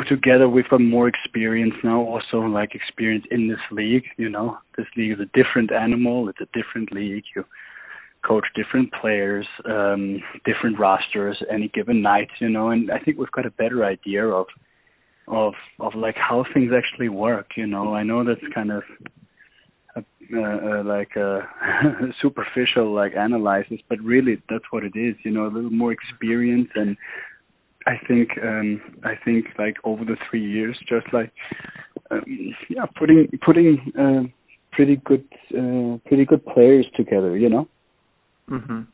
together 0.07 0.47
we've 0.47 0.69
got 0.69 0.81
more 0.81 1.07
experience 1.07 1.73
now 1.83 2.01
also 2.01 2.39
like 2.39 2.75
experience 2.75 3.25
in 3.31 3.47
this 3.47 3.65
league 3.71 4.03
you 4.17 4.29
know. 4.29 4.57
This 4.77 4.85
league 4.95 5.13
is 5.13 5.19
a 5.19 5.43
different 5.43 5.71
animal. 5.71 6.29
It's 6.29 6.41
a 6.41 6.57
different 6.57 6.91
league. 6.91 7.23
You 7.35 7.45
coach 8.25 8.45
different 8.55 8.91
players 8.99 9.47
um 9.65 10.19
different 10.45 10.79
rosters 10.79 11.41
any 11.51 11.67
given 11.69 12.01
night 12.01 12.29
you 12.39 12.49
know 12.49 12.69
and 12.69 12.91
i 12.91 12.99
think 12.99 13.17
we've 13.17 13.31
got 13.31 13.45
a 13.45 13.51
better 13.51 13.83
idea 13.85 14.25
of 14.25 14.47
of 15.27 15.53
of 15.79 15.93
like 15.95 16.15
how 16.15 16.45
things 16.53 16.71
actually 16.75 17.09
work 17.09 17.47
you 17.55 17.67
know 17.67 17.93
i 17.93 18.03
know 18.03 18.23
that's 18.23 18.53
kind 18.53 18.71
of 18.71 18.83
a, 19.95 20.03
uh, 20.35 20.79
uh, 20.79 20.83
like 20.83 21.15
a 21.15 21.41
superficial 22.21 22.93
like 22.93 23.13
analysis 23.15 23.79
but 23.89 23.99
really 23.99 24.41
that's 24.49 24.65
what 24.71 24.83
it 24.83 24.95
is 24.95 25.15
you 25.23 25.31
know 25.31 25.45
a 25.45 25.53
little 25.53 25.71
more 25.71 25.91
experience 25.91 26.69
and 26.75 26.97
I 27.85 27.95
think 28.07 28.29
um 28.41 28.81
I 29.03 29.13
think 29.23 29.47
like 29.57 29.75
over 29.83 30.05
the 30.05 30.15
three 30.29 30.43
years, 30.43 30.77
just 30.87 31.11
like 31.11 31.31
um, 32.11 32.23
yeah, 32.69 32.85
putting 32.97 33.27
putting 33.45 33.91
uh, 33.99 34.23
pretty 34.71 34.97
good 34.97 35.25
uh, 35.57 35.97
pretty 36.07 36.25
good 36.25 36.45
players 36.45 36.85
together, 36.95 37.37
you 37.37 37.49
know. 37.49 37.67
Mhm. 38.49 38.87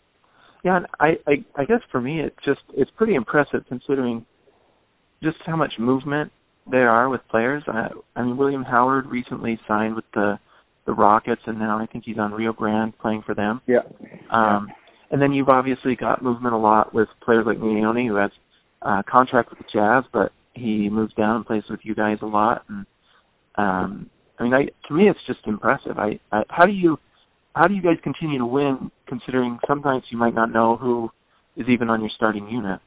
Yeah, 0.64 0.78
and 0.78 0.88
I, 1.00 1.18
I 1.28 1.46
I 1.56 1.66
guess 1.66 1.82
for 1.92 2.02
me 2.02 2.22
it's 2.22 2.36
just 2.44 2.62
it's 2.76 2.92
pretty 2.98 3.16
impressive 3.16 3.64
considering 3.68 4.26
just 5.24 5.38
how 5.46 5.56
much 5.56 5.74
movement 5.80 6.32
there 6.70 6.90
are 6.90 7.10
with 7.10 7.22
players. 7.30 7.64
I, 7.68 7.90
I 8.16 8.24
mean 8.24 8.38
William 8.38 8.64
Howard 8.64 9.06
recently 9.08 9.60
signed 9.68 9.96
with 9.96 10.06
the 10.14 10.38
the 10.86 10.94
Rockets 10.94 11.42
and 11.46 11.60
now 11.60 11.80
I 11.80 11.86
think 11.86 12.04
he's 12.06 12.18
on 12.18 12.34
Rio 12.34 12.52
Grande 12.54 12.98
playing 13.00 13.24
for 13.26 13.36
them. 13.36 13.62
Yeah. 13.68 13.82
Um 14.32 14.70
and 15.12 15.22
then 15.22 15.32
you've 15.32 15.50
obviously 15.50 15.96
got 15.96 16.22
movement 16.24 16.54
a 16.54 16.58
lot 16.58 16.94
with 16.94 17.08
players 17.24 17.46
like 17.46 17.58
Leone 17.60 18.08
who 18.08 18.16
has 18.16 18.32
uh 18.82 19.02
contract 19.08 19.50
with 19.50 19.60
the 19.60 19.66
Jazz 19.72 20.04
but 20.12 20.32
he 20.54 20.90
moves 20.90 21.14
down 21.14 21.38
and 21.38 21.46
plays 21.46 21.64
with 21.70 21.80
you 21.84 21.96
guys 21.96 22.18
a 22.22 22.26
lot 22.26 22.66
and 22.70 22.86
um 23.56 24.10
I 24.40 24.44
mean 24.44 24.54
I 24.54 24.66
to 24.88 24.94
me 24.94 25.10
it's 25.10 25.20
just 25.26 25.40
impressive. 25.48 25.98
I, 25.98 26.20
I 26.32 26.44
how 26.50 26.66
do 26.66 26.74
you 26.74 26.98
how 27.56 27.68
do 27.68 27.74
you 27.74 27.82
guys 27.82 27.98
continue 28.04 28.38
to 28.40 28.46
win 28.46 28.92
considering 29.08 29.60
sometimes 29.68 30.04
you 30.12 30.18
might 30.18 30.34
not 30.34 30.52
know 30.52 30.78
who 30.78 31.10
is 31.56 31.68
even 31.68 31.90
on 31.90 32.02
your 32.02 32.12
starting 32.16 32.48
unit? 32.48 32.80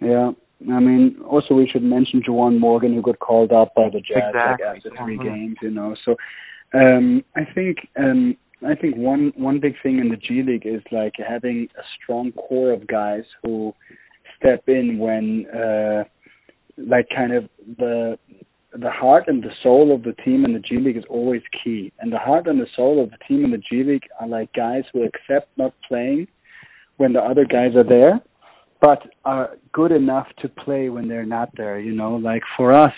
Yeah. 0.00 0.32
I 0.72 0.80
mean, 0.80 1.18
also 1.26 1.54
we 1.54 1.68
should 1.70 1.82
mention 1.82 2.22
Juwan 2.26 2.58
Morgan, 2.58 2.94
who 2.94 3.02
got 3.02 3.18
called 3.18 3.52
up 3.52 3.74
by 3.74 3.88
the 3.92 4.00
Jazz 4.00 4.32
Exactly. 4.34 4.66
like 4.66 4.76
after 4.76 5.04
three 5.04 5.18
Mhm. 5.18 5.22
games. 5.24 5.56
You 5.60 5.70
know, 5.70 5.94
so 6.04 6.16
um, 6.72 7.24
I 7.34 7.44
think 7.44 7.88
um, 7.96 8.36
I 8.66 8.74
think 8.74 8.96
one 8.96 9.32
one 9.36 9.60
big 9.60 9.74
thing 9.82 9.98
in 9.98 10.08
the 10.08 10.16
G 10.16 10.42
League 10.42 10.66
is 10.66 10.82
like 10.90 11.14
having 11.16 11.68
a 11.78 11.82
strong 11.96 12.32
core 12.32 12.72
of 12.72 12.86
guys 12.86 13.24
who 13.42 13.74
step 14.38 14.66
in 14.68 14.98
when 14.98 15.46
uh, 15.50 16.04
like 16.78 17.08
kind 17.14 17.34
of 17.34 17.48
the 17.76 18.18
the 18.78 18.90
heart 18.90 19.24
and 19.26 19.42
the 19.42 19.52
soul 19.62 19.94
of 19.94 20.02
the 20.02 20.12
team 20.24 20.44
in 20.44 20.52
the 20.52 20.58
G 20.58 20.78
League 20.78 20.96
is 20.96 21.04
always 21.08 21.42
key. 21.62 21.92
And 21.98 22.12
the 22.12 22.18
heart 22.18 22.46
and 22.46 22.60
the 22.60 22.66
soul 22.76 23.02
of 23.02 23.10
the 23.10 23.18
team 23.28 23.44
in 23.44 23.50
the 23.50 23.58
G 23.58 23.82
League 23.82 24.04
are 24.20 24.28
like 24.28 24.52
guys 24.52 24.84
who 24.92 25.04
accept 25.04 25.48
not 25.56 25.74
playing 25.86 26.28
when 26.96 27.12
the 27.12 27.20
other 27.20 27.44
guys 27.44 27.74
are 27.76 27.84
there, 27.84 28.20
but 28.80 29.02
are 29.24 29.56
good 29.72 29.92
enough 29.92 30.26
to 30.42 30.48
play 30.48 30.88
when 30.88 31.08
they're 31.08 31.26
not 31.26 31.50
there. 31.56 31.78
You 31.78 31.94
know, 31.94 32.16
like 32.16 32.42
for 32.56 32.72
us, 32.72 32.92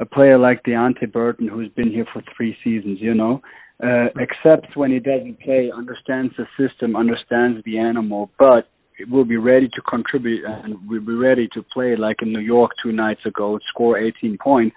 a 0.00 0.06
player 0.06 0.38
like 0.38 0.62
Deonte 0.64 1.12
Burton, 1.12 1.48
who's 1.48 1.70
been 1.70 1.90
here 1.90 2.06
for 2.12 2.22
three 2.36 2.56
seasons, 2.64 2.98
you 3.00 3.14
know, 3.14 3.40
uh, 3.82 4.06
accepts 4.20 4.76
when 4.76 4.90
he 4.90 4.98
doesn't 4.98 5.40
play, 5.40 5.70
understands 5.74 6.34
the 6.36 6.46
system, 6.58 6.96
understands 6.96 7.62
the 7.64 7.78
animal, 7.78 8.30
but 8.38 8.68
will 9.08 9.24
be 9.24 9.36
ready 9.36 9.68
to 9.68 9.80
contribute 9.88 10.44
and 10.44 10.88
will 10.88 11.00
be 11.00 11.14
ready 11.14 11.48
to 11.54 11.62
play 11.62 11.96
like 11.96 12.22
in 12.22 12.32
New 12.32 12.40
York 12.40 12.72
two 12.82 12.92
nights 12.92 13.20
ago, 13.26 13.58
score 13.70 13.98
18 13.98 14.38
points, 14.38 14.76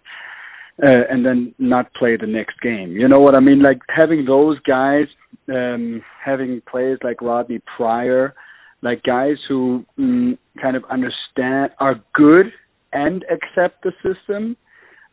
uh, 0.84 1.04
and 1.10 1.26
then 1.26 1.54
not 1.60 1.94
play 1.94 2.18
the 2.18 2.28
next 2.28 2.60
game. 2.62 2.92
You 2.92 3.08
know 3.08 3.20
what 3.20 3.36
I 3.36 3.40
mean? 3.40 3.62
Like 3.62 3.80
having 3.88 4.26
those 4.26 4.60
guys, 4.62 5.06
um, 5.50 6.02
having 6.24 6.62
players 6.70 7.00
like 7.04 7.22
Rodney 7.22 7.62
Pryor, 7.76 8.34
like 8.82 9.04
guys 9.04 9.38
who 9.48 9.86
mm, 10.00 10.38
kind 10.62 10.76
of 10.76 10.84
understand, 10.90 11.72
are 11.80 11.96
good 12.14 12.48
and 12.94 13.24
accept 13.24 13.84
the 13.84 13.92
system. 14.04 14.58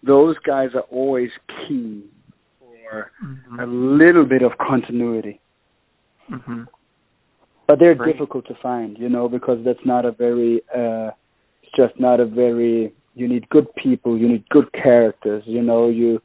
Those 0.02 0.36
guys 0.46 0.70
are 0.74 0.82
always 0.82 1.30
key 1.66 2.04
for 2.60 3.10
mm-hmm. 3.24 3.60
a 3.60 3.66
little 3.66 4.26
bit 4.26 4.42
of 4.42 4.52
continuity. 4.58 5.40
Mm-hmm 6.30 6.64
but 7.66 7.78
they're 7.78 7.94
Great. 7.94 8.12
difficult 8.12 8.46
to 8.48 8.54
find, 8.62 8.98
you 8.98 9.08
know, 9.08 9.28
because 9.28 9.58
that's 9.64 9.84
not 9.84 10.04
a 10.04 10.12
very 10.12 10.62
uh 10.74 11.10
it's 11.62 11.72
just 11.76 11.98
not 11.98 12.20
a 12.20 12.26
very 12.26 12.92
you 13.14 13.28
need 13.28 13.48
good 13.48 13.66
people, 13.76 14.18
you 14.18 14.28
need 14.28 14.48
good 14.50 14.72
characters, 14.72 15.42
you 15.46 15.62
know, 15.62 15.88
you 15.88 16.16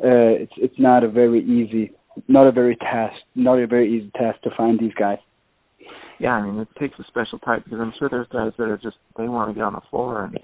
uh 0.00 0.34
it's 0.42 0.52
it's 0.56 0.78
not 0.78 1.04
a 1.04 1.08
very 1.08 1.40
easy 1.44 1.92
not 2.28 2.46
a 2.46 2.52
very 2.52 2.76
task 2.76 3.16
not 3.34 3.58
a 3.58 3.66
very 3.66 3.92
easy 3.92 4.10
task 4.16 4.40
to 4.42 4.50
find 4.56 4.78
these 4.78 4.94
guys. 4.94 5.18
Yeah, 6.18 6.32
I 6.32 6.42
mean 6.42 6.60
it 6.60 6.68
takes 6.78 6.98
a 6.98 7.04
special 7.04 7.38
type 7.38 7.64
because 7.64 7.80
I'm 7.80 7.92
sure 7.98 8.08
there's 8.08 8.28
guys 8.28 8.52
that 8.58 8.64
are 8.64 8.78
just 8.78 8.96
they 9.16 9.28
want 9.28 9.50
to 9.50 9.54
get 9.54 9.64
on 9.64 9.72
the 9.72 9.82
floor 9.90 10.24
and 10.24 10.38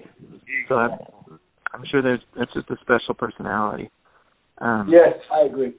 so 0.67 0.75
I, 0.75 0.87
I'm 1.73 1.83
sure 1.89 2.01
there's 2.01 2.21
that's 2.37 2.53
just 2.53 2.69
a 2.71 2.77
special 2.81 3.13
personality. 3.13 3.89
Um 4.59 4.89
Yes, 4.89 5.13
I 5.31 5.45
agree. 5.45 5.73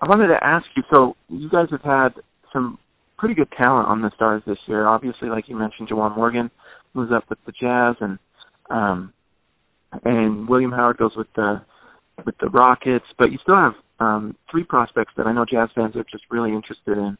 I 0.00 0.06
wanted 0.06 0.28
to 0.28 0.44
ask 0.44 0.66
you. 0.76 0.82
So 0.92 1.16
you 1.28 1.48
guys 1.48 1.68
have 1.70 1.82
had 1.82 2.08
some 2.56 2.78
pretty 3.18 3.34
good 3.34 3.48
talent 3.60 3.88
on 3.88 4.00
the 4.00 4.10
Stars 4.14 4.42
this 4.46 4.58
year. 4.66 4.86
Obviously, 4.86 5.28
like 5.28 5.48
you 5.48 5.56
mentioned, 5.56 5.88
Juwan 5.88 6.16
Morgan 6.16 6.50
moves 6.94 7.12
up 7.12 7.24
with 7.28 7.38
the 7.44 7.52
Jazz, 7.52 7.96
and 8.00 8.18
um, 8.70 9.12
and 10.04 10.48
William 10.48 10.72
Howard 10.72 10.96
goes 10.96 11.12
with 11.16 11.28
the 11.36 11.60
with 12.24 12.34
the 12.40 12.48
Rockets. 12.48 13.04
But 13.18 13.30
you 13.30 13.38
still 13.42 13.56
have 13.56 13.74
um, 14.00 14.36
three 14.50 14.64
prospects 14.64 15.12
that 15.18 15.26
I 15.26 15.32
know 15.32 15.44
Jazz 15.44 15.68
fans 15.74 15.94
are 15.96 16.04
just 16.10 16.24
really 16.30 16.52
interested 16.52 16.96
in. 16.96 17.18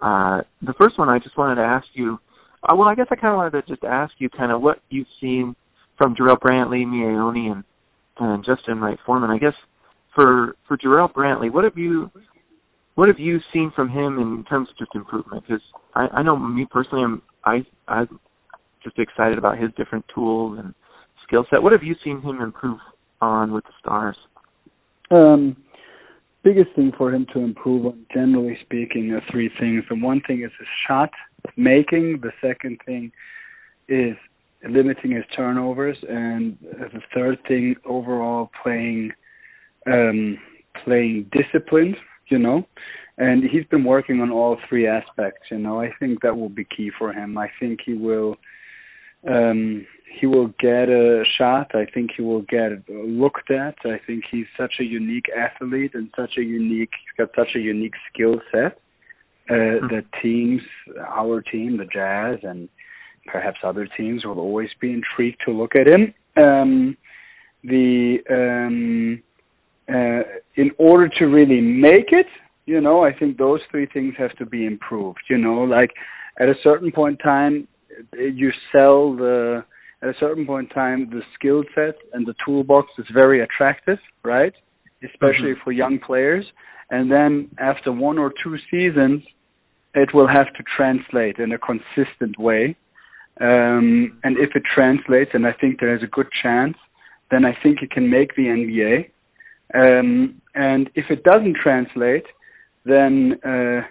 Uh, 0.00 0.42
the 0.60 0.74
first 0.78 0.98
one 0.98 1.08
I 1.08 1.18
just 1.18 1.38
wanted 1.38 1.56
to 1.56 1.66
ask 1.66 1.86
you. 1.94 2.18
Uh, 2.62 2.76
well, 2.76 2.88
I 2.88 2.94
guess 2.94 3.06
I 3.10 3.16
kind 3.16 3.32
of 3.32 3.36
wanted 3.36 3.66
to 3.66 3.72
just 3.72 3.84
ask 3.84 4.12
you 4.18 4.28
kind 4.28 4.52
of 4.52 4.60
what 4.60 4.80
you've 4.90 5.06
seen 5.20 5.54
from 5.98 6.14
Jarrell 6.14 6.38
Brantley, 6.38 6.84
Miye 6.84 7.52
and 7.52 7.64
and 8.18 8.44
Justin 8.44 8.80
Wright 8.80 8.98
Foreman. 9.06 9.30
I 9.30 9.38
guess 9.38 9.54
for 10.14 10.56
for 10.68 10.76
Jarrell 10.76 11.12
Brantley, 11.12 11.50
what 11.50 11.64
have 11.64 11.76
you 11.76 12.10
what 12.94 13.08
have 13.08 13.18
you 13.18 13.38
seen 13.52 13.72
from 13.74 13.88
him 13.88 14.18
in 14.18 14.44
terms 14.48 14.68
of 14.70 14.78
just 14.78 14.94
improvement? 14.94 15.44
Because 15.46 15.62
I, 15.94 16.06
I 16.12 16.22
know 16.22 16.36
me 16.36 16.66
personally, 16.70 17.04
I'm 17.04 17.22
I 17.44 17.66
I'm 17.88 18.20
just 18.82 18.98
excited 18.98 19.38
about 19.38 19.58
his 19.58 19.70
different 19.76 20.04
tools 20.14 20.58
and 20.62 20.74
skill 21.26 21.44
set. 21.50 21.62
What 21.62 21.72
have 21.72 21.82
you 21.82 21.94
seen 22.04 22.20
him 22.20 22.40
improve 22.40 22.78
on 23.20 23.52
with 23.52 23.64
the 23.64 23.72
Stars? 23.80 24.16
Um, 25.10 25.56
biggest 26.42 26.68
thing 26.76 26.92
for 26.96 27.12
him 27.12 27.26
to 27.34 27.40
improve 27.40 27.86
on, 27.86 28.06
generally 28.12 28.56
speaking, 28.62 29.10
are 29.12 29.22
three 29.30 29.50
things. 29.58 29.84
The 29.88 29.96
one 29.96 30.20
thing 30.26 30.42
is 30.42 30.50
his 30.58 30.68
shot 30.86 31.10
making. 31.56 32.20
The 32.22 32.32
second 32.40 32.78
thing 32.86 33.10
is 33.88 34.16
limiting 34.68 35.12
his 35.12 35.24
turnovers, 35.36 35.96
and 36.08 36.56
the 36.62 37.00
third 37.14 37.38
thing, 37.48 37.74
overall 37.84 38.50
playing 38.62 39.12
um, 39.86 40.38
playing 40.84 41.30
disciplined 41.32 41.96
you 42.28 42.38
know? 42.38 42.66
And 43.16 43.44
he's 43.44 43.64
been 43.66 43.84
working 43.84 44.20
on 44.20 44.30
all 44.30 44.58
three 44.68 44.86
aspects 44.86 45.42
you 45.50 45.58
know? 45.58 45.80
I 45.80 45.90
think 45.98 46.22
that 46.22 46.36
will 46.36 46.48
be 46.48 46.64
key 46.64 46.90
for 46.98 47.12
him. 47.12 47.38
I 47.38 47.48
think 47.60 47.80
he 47.84 47.94
will 47.94 48.36
um 49.28 49.86
he 50.20 50.26
will 50.26 50.48
get 50.60 50.88
a 50.88 51.24
shot. 51.38 51.74
I 51.74 51.86
think 51.92 52.10
he 52.16 52.22
will 52.22 52.42
get 52.42 52.88
looked 52.88 53.50
at. 53.50 53.74
I 53.84 53.98
think 54.06 54.24
he's 54.30 54.46
such 54.56 54.74
a 54.80 54.84
unique 54.84 55.26
athlete 55.36 55.92
and 55.94 56.10
such 56.16 56.34
a 56.38 56.42
unique 56.42 56.90
he's 57.00 57.26
got 57.26 57.34
such 57.36 57.54
a 57.56 57.60
unique 57.60 57.94
skill 58.12 58.40
set 58.52 58.78
uh 59.50 59.52
mm-hmm. 59.52 59.94
that 59.94 60.04
teams 60.22 60.62
our 61.08 61.40
team 61.42 61.76
the 61.76 61.86
jazz 61.86 62.38
and 62.42 62.68
perhaps 63.26 63.58
other 63.62 63.88
teams 63.96 64.24
will 64.24 64.38
always 64.38 64.68
be 64.80 64.92
intrigued 64.92 65.40
to 65.44 65.52
look 65.52 65.72
at 65.76 65.90
him. 65.90 66.14
Um 66.36 66.96
the 67.62 68.18
um 68.30 69.22
uh, 69.88 70.22
in 70.56 70.70
order 70.78 71.08
to 71.18 71.24
really 71.26 71.60
make 71.60 72.08
it, 72.12 72.26
you 72.66 72.80
know, 72.80 73.04
I 73.04 73.12
think 73.12 73.36
those 73.36 73.60
three 73.70 73.86
things 73.86 74.14
have 74.18 74.34
to 74.36 74.46
be 74.46 74.64
improved. 74.66 75.20
You 75.28 75.38
know, 75.38 75.62
like 75.62 75.90
at 76.40 76.48
a 76.48 76.54
certain 76.62 76.90
point 76.92 77.20
in 77.20 77.24
time, 77.24 77.68
you 78.12 78.50
sell 78.72 79.14
the 79.14 79.64
at 80.02 80.08
a 80.08 80.14
certain 80.20 80.46
point 80.46 80.70
in 80.70 80.74
time 80.74 81.10
the 81.10 81.22
skill 81.34 81.64
set 81.74 81.94
and 82.12 82.26
the 82.26 82.34
toolbox 82.44 82.88
is 82.98 83.06
very 83.12 83.42
attractive, 83.42 83.98
right? 84.22 84.52
Especially 85.02 85.52
mm-hmm. 85.52 85.64
for 85.64 85.72
young 85.72 85.98
players. 85.98 86.44
And 86.90 87.10
then 87.10 87.50
after 87.58 87.90
one 87.92 88.18
or 88.18 88.32
two 88.42 88.56
seasons, 88.70 89.22
it 89.94 90.10
will 90.12 90.28
have 90.28 90.46
to 90.46 90.64
translate 90.76 91.38
in 91.38 91.52
a 91.52 91.58
consistent 91.58 92.38
way. 92.38 92.76
Um, 93.40 94.18
and 94.22 94.36
if 94.38 94.50
it 94.54 94.62
translates, 94.76 95.30
and 95.34 95.46
I 95.46 95.52
think 95.52 95.80
there 95.80 95.94
is 95.94 96.02
a 96.02 96.06
good 96.06 96.28
chance, 96.42 96.76
then 97.30 97.44
I 97.44 97.56
think 97.62 97.78
it 97.82 97.90
can 97.90 98.10
make 98.10 98.36
the 98.36 98.44
NBA. 98.44 99.10
Um, 99.72 100.40
and 100.54 100.90
if 100.94 101.06
it 101.10 101.24
doesn't 101.24 101.56
translate, 101.62 102.24
then 102.84 103.40
uh, 103.44 103.82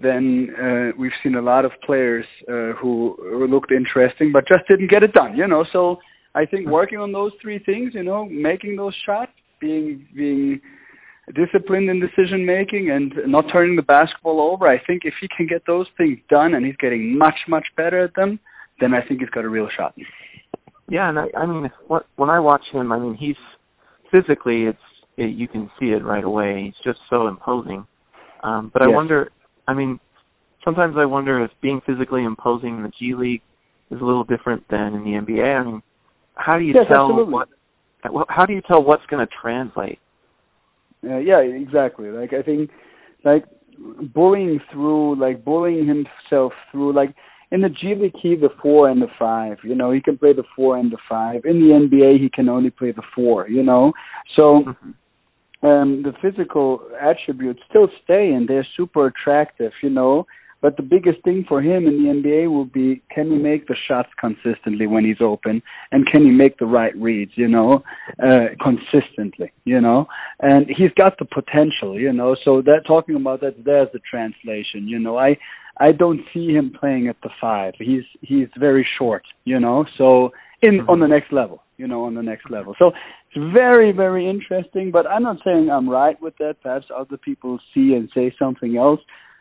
then 0.00 0.50
uh, 0.56 0.96
we've 0.98 1.16
seen 1.22 1.34
a 1.34 1.42
lot 1.42 1.64
of 1.64 1.72
players 1.84 2.24
uh, 2.48 2.72
who, 2.80 3.16
who 3.18 3.46
looked 3.48 3.72
interesting 3.72 4.30
but 4.32 4.44
just 4.46 4.64
didn't 4.70 4.90
get 4.90 5.02
it 5.02 5.12
done. 5.12 5.36
You 5.36 5.48
know, 5.48 5.64
so 5.72 5.98
I 6.34 6.44
think 6.44 6.64
mm-hmm. 6.64 6.72
working 6.72 6.98
on 6.98 7.12
those 7.12 7.32
three 7.42 7.58
things, 7.58 7.92
you 7.94 8.02
know, 8.02 8.26
making 8.26 8.76
those 8.76 8.94
shots, 9.04 9.32
being 9.60 10.06
being 10.14 10.60
disciplined 11.34 11.90
in 11.90 12.00
decision 12.00 12.46
making, 12.46 12.90
and 12.90 13.12
not 13.30 13.46
turning 13.52 13.76
the 13.76 13.82
basketball 13.82 14.40
over. 14.40 14.66
I 14.66 14.78
think 14.86 15.02
if 15.04 15.14
he 15.20 15.28
can 15.36 15.46
get 15.46 15.62
those 15.66 15.86
things 15.96 16.18
done, 16.30 16.54
and 16.54 16.64
he's 16.64 16.76
getting 16.76 17.18
much 17.18 17.38
much 17.48 17.66
better 17.76 18.04
at 18.04 18.14
them, 18.14 18.38
then 18.80 18.94
I 18.94 19.06
think 19.06 19.20
he's 19.20 19.30
got 19.30 19.44
a 19.44 19.48
real 19.48 19.68
shot. 19.76 19.94
Yeah, 20.88 21.08
and 21.08 21.18
I, 21.18 21.26
I 21.36 21.46
mean, 21.46 21.70
what, 21.86 22.06
when 22.16 22.30
I 22.30 22.40
watch 22.40 22.62
him, 22.72 22.92
I 22.92 22.98
mean, 22.98 23.14
he's 23.14 23.36
physically, 24.10 24.62
it's 24.64 24.78
it, 25.18 25.36
you 25.36 25.48
can 25.48 25.70
see 25.78 25.86
it 25.86 26.04
right 26.04 26.24
away. 26.24 26.66
It's 26.68 26.84
just 26.84 26.98
so 27.10 27.28
imposing. 27.28 27.86
Um, 28.42 28.70
but 28.72 28.82
yes. 28.82 28.90
I 28.90 28.94
wonder, 28.94 29.30
I 29.66 29.74
mean, 29.74 29.98
sometimes 30.64 30.96
I 30.96 31.04
wonder 31.04 31.44
if 31.44 31.50
being 31.60 31.80
physically 31.84 32.24
imposing 32.24 32.76
in 32.76 32.82
the 32.82 32.92
G 32.98 33.14
League 33.14 33.42
is 33.90 34.00
a 34.00 34.04
little 34.04 34.24
different 34.24 34.64
than 34.70 34.94
in 34.94 35.04
the 35.04 35.10
NBA. 35.10 35.60
I 35.60 35.64
mean, 35.64 35.82
how 36.34 36.54
do 36.56 36.64
you 36.64 36.74
yes, 36.76 36.86
tell 36.90 37.10
absolutely. 37.10 37.34
what? 37.34 37.48
How 38.28 38.46
do 38.46 38.52
you 38.52 38.62
tell 38.62 38.82
what's 38.82 39.04
going 39.06 39.26
to 39.26 39.32
translate? 39.42 39.98
Uh, 41.02 41.18
yeah, 41.18 41.40
exactly. 41.40 42.10
Like 42.10 42.32
I 42.32 42.42
think, 42.42 42.70
like 43.24 43.44
bullying 44.14 44.60
through, 44.72 45.20
like 45.20 45.44
bullying 45.44 45.86
himself 45.86 46.52
through, 46.70 46.94
like 46.94 47.14
in 47.50 47.60
the 47.60 47.68
G 47.68 47.94
League, 47.98 48.12
he 48.22 48.36
the 48.36 48.50
four 48.62 48.88
and 48.88 49.02
the 49.02 49.08
five. 49.18 49.58
You 49.64 49.74
know, 49.74 49.90
he 49.90 50.00
can 50.00 50.16
play 50.16 50.32
the 50.32 50.44
four 50.54 50.76
and 50.76 50.92
the 50.92 50.98
five. 51.08 51.42
In 51.44 51.60
the 51.60 51.74
NBA, 51.74 52.20
he 52.20 52.30
can 52.32 52.48
only 52.48 52.70
play 52.70 52.92
the 52.92 53.02
four. 53.14 53.48
You 53.48 53.62
know, 53.62 53.92
so 54.38 54.44
mm-hmm. 54.44 54.90
Um, 55.62 56.02
the 56.02 56.12
physical 56.22 56.80
attributes 57.00 57.60
still 57.68 57.88
stay, 58.04 58.30
and 58.30 58.48
they're 58.48 58.66
super 58.76 59.06
attractive. 59.06 59.72
You 59.82 59.90
know, 59.90 60.26
but 60.60 60.76
the 60.76 60.82
biggest 60.82 61.22
thing 61.22 61.44
for 61.48 61.62
him 61.62 61.86
in 61.86 62.02
the 62.02 62.10
NBA 62.10 62.50
will 62.50 62.64
be 62.64 63.00
can 63.14 63.30
he 63.30 63.36
make 63.36 63.68
the 63.68 63.76
shots 63.86 64.08
consistently 64.18 64.88
when 64.88 65.04
he's 65.04 65.20
open, 65.20 65.62
and 65.92 66.06
can 66.06 66.24
he 66.24 66.30
make 66.30 66.58
the 66.58 66.66
right 66.66 66.96
reads, 66.96 67.32
you 67.36 67.46
know, 67.46 67.84
uh, 68.22 68.48
consistently, 68.60 69.52
you 69.64 69.80
know, 69.80 70.08
and 70.40 70.66
he's 70.66 70.90
got 71.00 71.16
the 71.18 71.24
potential, 71.24 71.98
you 71.98 72.12
know. 72.12 72.36
So 72.44 72.60
that 72.62 72.80
talking 72.86 73.14
about 73.14 73.40
that, 73.42 73.64
there's 73.64 73.88
the 73.92 74.00
translation, 74.00 74.88
you 74.88 74.98
know. 74.98 75.16
I 75.16 75.38
I 75.78 75.92
don't 75.92 76.20
see 76.34 76.48
him 76.48 76.72
playing 76.78 77.06
at 77.06 77.16
the 77.22 77.30
five. 77.40 77.74
He's 77.78 78.04
he's 78.20 78.48
very 78.58 78.86
short, 78.98 79.22
you 79.44 79.60
know. 79.60 79.86
So 79.96 80.32
in 80.62 80.78
mm-hmm. 80.78 80.90
on 80.90 80.98
the 80.98 81.06
next 81.06 81.32
level, 81.32 81.62
you 81.78 81.86
know, 81.86 82.04
on 82.04 82.14
the 82.14 82.22
next 82.22 82.50
level. 82.50 82.74
So 82.82 82.90
it's 82.90 83.56
very 83.56 83.92
very 83.92 84.28
interesting. 84.28 84.90
But 84.90 85.06
I'm 85.06 85.22
not 85.22 85.38
saying 85.44 85.70
I'm 85.70 85.88
right 85.88 86.20
with 86.20 86.36
that. 86.38 86.56
Perhaps 86.62 86.86
other 86.94 87.16
people 87.16 87.58
see 87.72 87.94
and 87.94 88.10
say 88.14 88.34
something 88.38 88.76
else. 88.76 89.00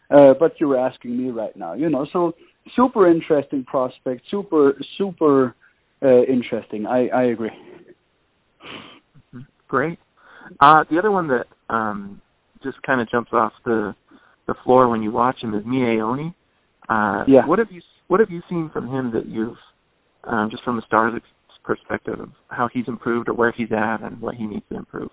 Uh, 0.10 0.34
but 0.39 0.53
you're 0.60 0.79
asking 0.79 1.17
me 1.17 1.32
right 1.32 1.56
now, 1.58 1.74
you 1.74 1.89
know. 1.89 2.08
So 2.13 2.34
super 2.75 3.12
interesting 3.12 3.65
prospect, 3.65 4.22
super 4.32 4.79
super 4.98 5.56
uh, 6.01 6.24
interesting. 6.24 6.86
I 6.86 7.08
I 7.08 7.24
agree. 7.25 7.51
Mm-hmm. 8.63 9.39
Great. 9.67 10.00
Uh, 10.62 10.86
the 10.89 10.98
other 10.98 11.12
one 11.12 11.27
that 11.27 11.46
um, 11.70 12.22
just 12.63 12.82
kind 12.84 13.01
of 13.01 13.10
jumps 13.10 13.32
off 13.34 13.51
the 13.65 13.94
the 14.48 14.56
floor 14.63 14.88
when 14.88 15.01
you 15.01 15.12
watch 15.12 15.38
him 15.41 15.53
is 15.53 15.63
Oni. 15.65 16.34
Uh, 16.88 17.24
yeah. 17.27 17.46
What 17.46 17.60
have 17.60 17.72
you 17.72 17.82
What 18.08 18.20
have 18.20 18.29
you 18.29 18.41
seen 18.50 18.70
from 18.72 18.88
him 18.88 19.12
that 19.12 19.25
you've 19.27 19.58
um, 20.24 20.50
just 20.51 20.63
from 20.63 20.77
the 20.77 20.84
Stars 20.88 21.13
perspective 21.67 22.19
of 22.19 22.29
how 22.47 22.69
he's 22.74 22.88
improved 22.88 23.27
or 23.27 23.33
where 23.33 23.51
he's 23.51 23.71
at 23.71 24.01
and 24.01 24.19
what 24.21 24.36
he 24.36 24.47
needs 24.47 24.65
to 24.71 24.77
improve? 24.77 25.09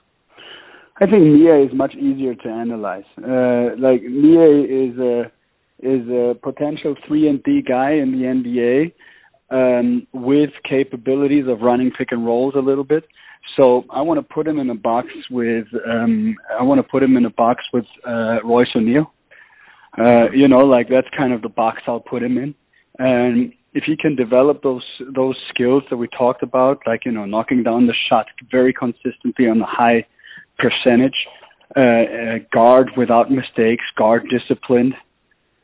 I 1.02 1.06
think 1.06 1.24
Miye 1.24 1.66
is 1.66 1.74
much 1.74 1.94
easier 1.96 2.36
to 2.36 2.48
analyze. 2.48 3.04
Uh, 3.18 3.74
like 3.76 4.00
Miye 4.02 4.90
is 4.92 4.98
a 4.98 5.32
is 5.80 6.08
a 6.08 6.34
potential 6.40 6.94
three 7.06 7.28
and 7.28 7.42
D 7.42 7.60
guy 7.60 7.94
in 7.94 8.12
the 8.12 8.24
NBA 8.38 8.92
um, 9.50 10.06
with 10.12 10.50
capabilities 10.68 11.46
of 11.48 11.60
running 11.60 11.90
pick 11.98 12.12
and 12.12 12.24
rolls 12.24 12.54
a 12.56 12.60
little 12.60 12.84
bit. 12.84 13.04
So 13.58 13.84
I 13.90 14.02
want 14.02 14.18
to 14.18 14.34
put 14.34 14.46
him 14.46 14.60
in 14.60 14.70
a 14.70 14.74
box 14.74 15.08
with 15.30 15.66
um, 15.86 16.36
I 16.58 16.62
want 16.62 16.78
to 16.78 16.88
put 16.88 17.02
him 17.02 17.16
in 17.16 17.24
a 17.24 17.30
box 17.30 17.64
with 17.72 17.84
uh, 18.06 18.38
Royce 18.44 18.68
O'Neale. 18.76 19.12
Uh, 19.98 20.30
you 20.32 20.48
know, 20.48 20.60
like 20.60 20.88
that's 20.88 21.08
kind 21.16 21.32
of 21.32 21.42
the 21.42 21.48
box 21.48 21.82
I'll 21.88 22.00
put 22.00 22.22
him 22.22 22.38
in. 22.38 22.54
And 22.98 23.52
if 23.74 23.84
he 23.84 23.96
can 23.96 24.14
develop 24.14 24.62
those 24.62 24.84
those 25.14 25.36
skills 25.52 25.82
that 25.90 25.96
we 25.96 26.08
talked 26.08 26.42
about, 26.42 26.78
like 26.86 27.04
you 27.04 27.12
know, 27.12 27.24
knocking 27.24 27.62
down 27.62 27.86
the 27.86 27.94
shot 28.08 28.26
very 28.50 28.72
consistently 28.72 29.48
on 29.48 29.60
a 29.60 29.66
high 29.66 30.06
percentage, 30.58 31.26
uh, 31.76 31.80
uh, 31.80 32.38
guard 32.52 32.90
without 32.96 33.30
mistakes, 33.30 33.84
guard 33.98 34.22
disciplined, 34.30 34.94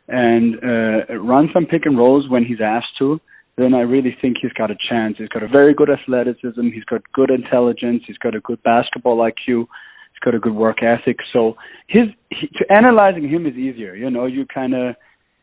and 0.08 0.56
uh, 0.56 1.14
run 1.18 1.48
some 1.54 1.66
pick 1.66 1.86
and 1.86 1.96
rolls 1.96 2.28
when 2.28 2.44
he's 2.44 2.60
asked 2.60 2.98
to, 2.98 3.20
then 3.56 3.74
I 3.74 3.82
really 3.82 4.16
think 4.20 4.38
he's 4.42 4.52
got 4.52 4.72
a 4.72 4.76
chance. 4.88 5.16
He's 5.18 5.28
got 5.28 5.44
a 5.44 5.48
very 5.48 5.72
good 5.72 5.88
athleticism. 5.88 6.68
He's 6.74 6.84
got 6.84 7.02
good 7.12 7.30
intelligence. 7.30 8.02
He's 8.06 8.18
got 8.18 8.34
a 8.34 8.40
good 8.40 8.60
basketball 8.64 9.18
IQ. 9.18 9.66
He's 9.66 10.20
got 10.24 10.34
a 10.34 10.40
good 10.40 10.54
work 10.54 10.78
ethic. 10.82 11.18
So 11.32 11.54
his 11.86 12.08
he, 12.30 12.48
to 12.48 12.74
analyzing 12.74 13.28
him 13.28 13.46
is 13.46 13.54
easier. 13.54 13.94
You 13.94 14.10
know, 14.10 14.26
you 14.26 14.46
kind 14.52 14.74
of 14.74 14.96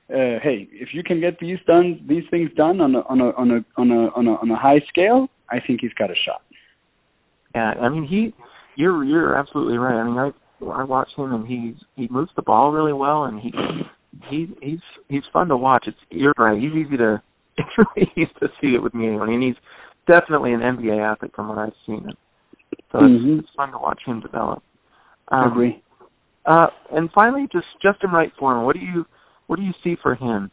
uh, 0.10 0.40
hey, 0.42 0.70
if 0.72 0.90
you 0.94 1.04
can 1.04 1.20
get 1.20 1.38
these 1.40 1.58
done, 1.68 2.06
these 2.08 2.24
things 2.32 2.50
done 2.56 2.80
on 2.80 2.96
a 2.96 3.00
on 3.00 3.20
a 3.20 3.30
on 3.32 3.52
a 3.52 3.66
on 3.80 3.92
a 3.92 4.08
on 4.16 4.28
a, 4.28 4.32
on 4.36 4.52
a 4.52 4.56
high 4.56 4.80
scale, 4.88 5.28
I 5.50 5.58
think 5.66 5.82
he's 5.82 5.94
got 5.94 6.10
a 6.10 6.16
shot. 6.26 6.42
Yeah, 7.54 7.74
I 7.82 7.90
mean 7.90 8.08
he, 8.08 8.34
you're 8.76 9.04
you're 9.04 9.36
absolutely 9.36 9.78
right. 9.78 10.00
I 10.00 10.04
mean 10.06 10.18
I 10.18 10.32
I 10.66 10.84
watch 10.86 11.10
him 11.18 11.34
and 11.34 11.46
he's 11.46 11.76
he 11.96 12.08
moves 12.10 12.32
the 12.36 12.42
ball 12.42 12.72
really 12.72 12.94
well 12.94 13.26
and 13.26 13.42
he 13.42 13.52
he 14.30 14.48
he's 14.62 14.80
he's 15.10 15.24
fun 15.34 15.50
to 15.50 15.58
watch. 15.58 15.84
It's 15.88 15.98
you're 16.10 16.34
right. 16.38 16.58
He's 16.58 16.72
easy 16.72 16.96
to 16.98 17.22
it's 17.58 17.70
really 17.78 18.12
easy 18.16 18.32
to 18.40 18.48
see 18.62 18.76
it 18.76 18.82
with 18.82 18.94
me. 18.94 19.10
I 19.10 19.26
mean 19.26 19.42
he's 19.42 19.62
definitely 20.10 20.54
an 20.54 20.62
NBA 20.62 21.00
athlete 21.00 21.34
from 21.36 21.50
what 21.50 21.58
I've 21.58 21.74
seen. 21.86 22.08
So 22.94 23.00
mm-hmm. 23.00 23.40
it's, 23.40 23.44
it's 23.44 23.56
fun 23.58 23.72
to 23.72 23.78
watch 23.78 24.00
him 24.06 24.22
develop. 24.22 24.64
Um, 25.30 25.52
Agree. 25.52 25.84
Uh, 26.46 26.68
and 26.92 27.10
finally, 27.14 27.46
just 27.52 27.66
Justin 27.82 28.12
Wright 28.12 28.32
Foreman. 28.40 28.66
What 28.66 28.76
do 28.76 28.80
you 28.80 29.06
what 29.48 29.58
do 29.58 29.64
you 29.64 29.74
see 29.84 29.96
for 30.02 30.16
him? 30.16 30.52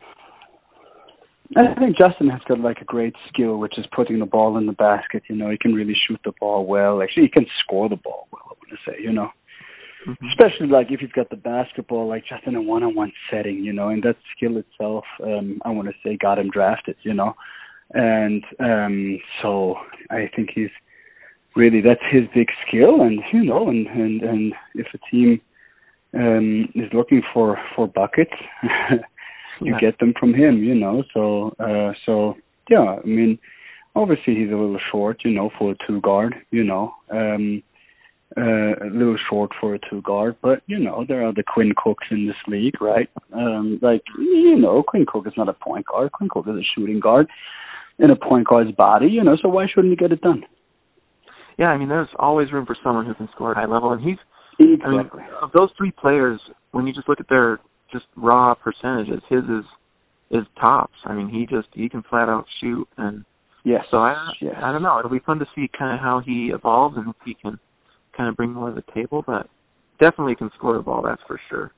I 1.56 1.74
think 1.78 1.98
Justin 1.98 2.28
has 2.30 2.40
got 2.48 2.58
like 2.58 2.78
a 2.80 2.84
great 2.84 3.14
skill, 3.28 3.58
which 3.58 3.78
is 3.78 3.84
putting 3.94 4.18
the 4.18 4.26
ball 4.26 4.56
in 4.56 4.66
the 4.66 4.72
basket. 4.72 5.22
You 5.28 5.36
know, 5.36 5.50
he 5.50 5.58
can 5.58 5.74
really 5.74 5.94
shoot 6.08 6.18
the 6.24 6.32
ball 6.40 6.66
well. 6.66 7.02
Actually, 7.02 7.24
he 7.24 7.28
can 7.28 7.46
score 7.62 7.88
the 7.88 7.96
ball 7.96 8.26
well. 8.32 8.42
I 8.46 8.54
want 8.54 8.70
to 8.70 8.90
say, 8.90 8.96
you 9.02 9.12
know, 9.12 9.28
mm-hmm. 10.06 10.26
especially 10.28 10.68
like 10.68 10.90
if 10.90 11.00
he's 11.00 11.12
got 11.12 11.30
the 11.30 11.36
basketball, 11.36 12.08
like 12.08 12.24
just 12.26 12.44
in 12.46 12.54
a 12.54 12.62
one-on-one 12.62 13.12
setting, 13.30 13.58
you 13.58 13.72
know, 13.72 13.90
and 13.90 14.02
that 14.04 14.16
skill 14.34 14.56
itself, 14.56 15.04
um, 15.22 15.60
I 15.64 15.70
want 15.70 15.88
to 15.88 15.94
say, 16.02 16.16
got 16.16 16.38
him 16.38 16.50
drafted. 16.50 16.96
You 17.02 17.14
know, 17.14 17.34
and 17.92 18.42
um 18.58 19.20
so 19.42 19.76
I 20.10 20.30
think 20.34 20.50
he's 20.54 20.70
really 21.54 21.82
that's 21.82 22.00
his 22.10 22.24
big 22.34 22.48
skill, 22.66 23.02
and 23.02 23.20
you 23.32 23.44
know, 23.44 23.68
and 23.68 23.86
and 23.86 24.22
and 24.22 24.54
if 24.74 24.86
a 24.94 24.98
team 25.10 25.40
um, 26.14 26.68
is 26.74 26.92
looking 26.92 27.22
for 27.32 27.58
for 27.74 27.86
buckets, 27.86 28.32
you 29.60 29.74
get 29.80 29.98
them 29.98 30.14
from 30.18 30.34
him, 30.34 30.62
you 30.62 30.74
know. 30.74 31.04
So 31.12 31.54
uh, 31.58 31.92
so 32.06 32.36
yeah, 32.70 32.96
I 33.02 33.06
mean, 33.06 33.38
obviously 33.94 34.34
he's 34.34 34.48
a 34.48 34.56
little 34.56 34.80
short, 34.90 35.22
you 35.24 35.30
know, 35.30 35.50
for 35.58 35.72
a 35.72 35.76
two 35.86 36.00
guard, 36.00 36.34
you 36.50 36.64
know. 36.64 36.94
Um, 37.10 37.62
uh, 38.36 38.74
a 38.84 38.90
little 38.90 39.16
short 39.30 39.52
for 39.60 39.74
a 39.74 39.78
two 39.90 40.02
guard, 40.02 40.36
but 40.42 40.62
you 40.66 40.78
know 40.78 41.04
there 41.06 41.24
are 41.24 41.32
the 41.32 41.44
Quinn 41.44 41.72
Cooks 41.76 42.06
in 42.10 42.26
this 42.26 42.36
league, 42.48 42.80
right? 42.80 43.08
Um, 43.32 43.78
like 43.80 44.02
you 44.18 44.56
know, 44.58 44.82
Quinn 44.82 45.06
Cook 45.06 45.26
is 45.26 45.34
not 45.36 45.48
a 45.48 45.52
point 45.52 45.86
guard. 45.86 46.10
Quinn 46.12 46.28
Cook 46.28 46.46
is 46.48 46.56
a 46.56 46.66
shooting 46.74 46.98
guard 46.98 47.28
in 47.98 48.10
a 48.10 48.16
point 48.16 48.48
guard's 48.48 48.72
body, 48.72 49.06
you 49.06 49.22
know. 49.22 49.36
So 49.40 49.48
why 49.48 49.66
shouldn't 49.72 49.92
he 49.92 49.96
get 49.96 50.10
it 50.10 50.20
done? 50.20 50.44
Yeah, 51.58 51.66
I 51.66 51.78
mean, 51.78 51.88
there's 51.88 52.08
always 52.18 52.52
room 52.52 52.66
for 52.66 52.76
someone 52.82 53.06
who 53.06 53.14
can 53.14 53.28
score 53.32 53.52
at 53.52 53.56
high 53.56 53.72
level, 53.72 53.92
and 53.92 54.02
he's 54.02 54.18
Exactly. 54.58 55.22
I 55.22 55.26
mean, 55.26 55.34
of 55.42 55.50
those 55.56 55.70
three 55.76 55.90
players, 55.92 56.40
when 56.72 56.86
you 56.86 56.92
just 56.92 57.08
look 57.08 57.20
at 57.20 57.28
their 57.28 57.60
just 57.92 58.06
raw 58.16 58.54
percentages, 58.54 59.22
his 59.28 59.44
is 59.44 59.64
is 60.30 60.46
tops. 60.60 60.94
I 61.04 61.14
mean, 61.14 61.28
he 61.28 61.46
just 61.46 61.68
he 61.74 61.88
can 61.88 62.02
flat 62.08 62.28
out 62.28 62.44
shoot, 62.60 62.86
and 62.96 63.24
yeah. 63.64 63.78
So 63.90 63.98
I 63.98 64.14
yes. 64.40 64.54
I 64.56 64.72
don't 64.72 64.82
know. 64.82 64.98
It'll 64.98 65.10
be 65.10 65.20
fun 65.20 65.38
to 65.38 65.46
see 65.54 65.68
kind 65.76 65.94
of 65.94 66.00
how 66.00 66.22
he 66.24 66.50
evolves 66.54 66.96
and 66.96 67.08
if 67.08 67.16
he 67.24 67.34
can 67.40 67.58
kind 68.16 68.28
of 68.28 68.36
bring 68.36 68.52
more 68.52 68.70
to 68.70 68.74
the 68.74 68.92
table, 68.92 69.22
but 69.26 69.48
definitely 70.00 70.34
can 70.36 70.50
score 70.56 70.76
the 70.76 70.82
ball. 70.82 71.02
That's 71.02 71.22
for 71.26 71.40
sure. 71.48 71.72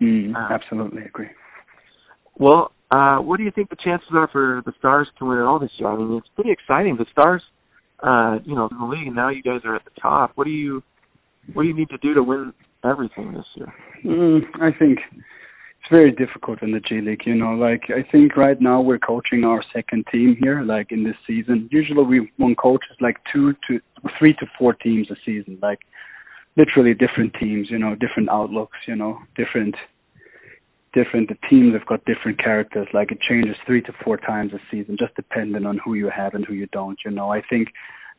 Mm, 0.00 0.34
um, 0.34 0.48
absolutely 0.50 1.02
agree. 1.02 1.28
Well, 2.38 2.72
uh, 2.90 3.18
what 3.18 3.36
do 3.38 3.44
you 3.44 3.50
think 3.50 3.70
the 3.70 3.76
chances 3.84 4.08
are 4.12 4.28
for 4.32 4.62
the 4.64 4.72
Stars 4.78 5.08
to 5.18 5.24
win 5.24 5.38
it 5.38 5.42
all 5.42 5.58
this 5.58 5.70
year? 5.78 5.88
I 5.88 5.96
mean, 5.96 6.16
it's 6.16 6.28
pretty 6.34 6.50
exciting. 6.50 6.96
The 6.96 7.06
Stars, 7.12 7.42
uh, 8.02 8.38
you 8.44 8.54
know, 8.54 8.68
in 8.70 8.78
the 8.78 8.86
league, 8.86 9.06
and 9.06 9.16
now 9.16 9.28
you 9.28 9.42
guys 9.42 9.60
are 9.64 9.76
at 9.76 9.84
the 9.84 10.00
top. 10.00 10.32
What 10.34 10.44
do 10.44 10.50
you 10.50 10.82
what 11.52 11.62
do 11.62 11.68
you 11.68 11.74
need 11.74 11.90
to 11.90 11.98
do 11.98 12.14
to 12.14 12.22
win 12.22 12.52
everything 12.84 13.32
this 13.32 13.44
year? 13.54 13.72
Mm, 14.04 14.42
I 14.60 14.76
think 14.76 14.98
it's 15.12 15.90
very 15.90 16.12
difficult 16.12 16.62
in 16.62 16.72
the 16.72 16.80
G 16.80 17.00
League. 17.00 17.22
You 17.26 17.34
know, 17.34 17.52
like 17.52 17.84
I 17.88 18.08
think 18.10 18.36
right 18.36 18.60
now 18.60 18.80
we're 18.80 18.98
coaching 18.98 19.44
our 19.44 19.62
second 19.74 20.06
team 20.10 20.36
here, 20.40 20.62
like 20.62 20.90
in 20.90 21.04
this 21.04 21.16
season. 21.26 21.68
Usually 21.70 22.04
we 22.04 22.32
one 22.36 22.54
coaches 22.54 22.96
like 23.00 23.16
two 23.32 23.52
to 23.68 23.80
three 24.18 24.34
to 24.34 24.46
four 24.58 24.72
teams 24.72 25.10
a 25.10 25.16
season, 25.24 25.58
like 25.60 25.80
literally 26.56 26.94
different 26.94 27.34
teams. 27.38 27.68
You 27.70 27.78
know, 27.78 27.94
different 27.94 28.30
outlooks. 28.30 28.78
You 28.86 28.96
know, 28.96 29.18
different 29.36 29.74
different 30.94 31.28
the 31.28 31.36
teams 31.50 31.74
have 31.74 31.86
got 31.86 32.04
different 32.04 32.38
characters 32.38 32.86
like 32.94 33.10
it 33.10 33.18
changes 33.28 33.56
three 33.66 33.82
to 33.82 33.92
four 34.04 34.16
times 34.16 34.52
a 34.52 34.58
season 34.70 34.96
just 34.98 35.14
depending 35.16 35.66
on 35.66 35.78
who 35.84 35.94
you 35.94 36.08
have 36.08 36.34
and 36.34 36.46
who 36.46 36.54
you 36.54 36.68
don't 36.72 37.00
you 37.04 37.10
know 37.10 37.32
i 37.32 37.42
think 37.50 37.68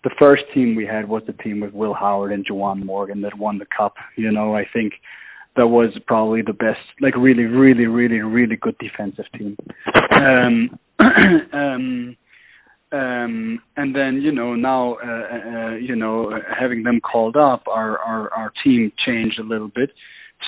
the 0.06 0.16
first 0.20 0.44
team 0.54 0.76
we 0.76 0.86
had 0.86 1.10
was 1.10 1.24
the 1.26 1.34
team 1.34 1.60
with 1.62 1.74
Will 1.74 1.96
Howard 1.96 2.32
and 2.32 2.46
Juwan 2.48 2.86
Morgan 2.86 3.22
that 3.22 3.40
won 3.40 3.58
the 3.58 3.66
cup. 3.76 3.96
You 4.16 4.32
know, 4.32 4.56
I 4.56 4.64
think 4.72 4.94
that 5.56 5.68
was 5.68 5.98
probably 6.06 6.44
the 6.44 6.54
best, 6.54 6.80
like 7.02 7.16
really, 7.18 7.46
really, 7.46 7.88
really, 7.88 8.20
really 8.20 8.56
good 8.56 8.78
defensive 8.78 9.26
team. 9.36 9.58
Um, 10.16 10.80
um, 11.54 12.18
um, 12.92 13.60
and 13.76 13.96
then 13.96 14.22
you 14.22 14.32
know 14.32 14.54
now 14.54 14.98
uh, 15.04 15.08
uh, 15.08 15.76
you 15.78 15.96
know 15.96 16.32
having 16.58 16.84
them 16.84 17.02
called 17.02 17.36
up, 17.36 17.64
our 17.68 17.98
our 17.98 18.32
our 18.32 18.54
team 18.64 18.92
changed 19.06 19.40
a 19.40 19.44
little 19.44 19.72
bit. 19.74 19.90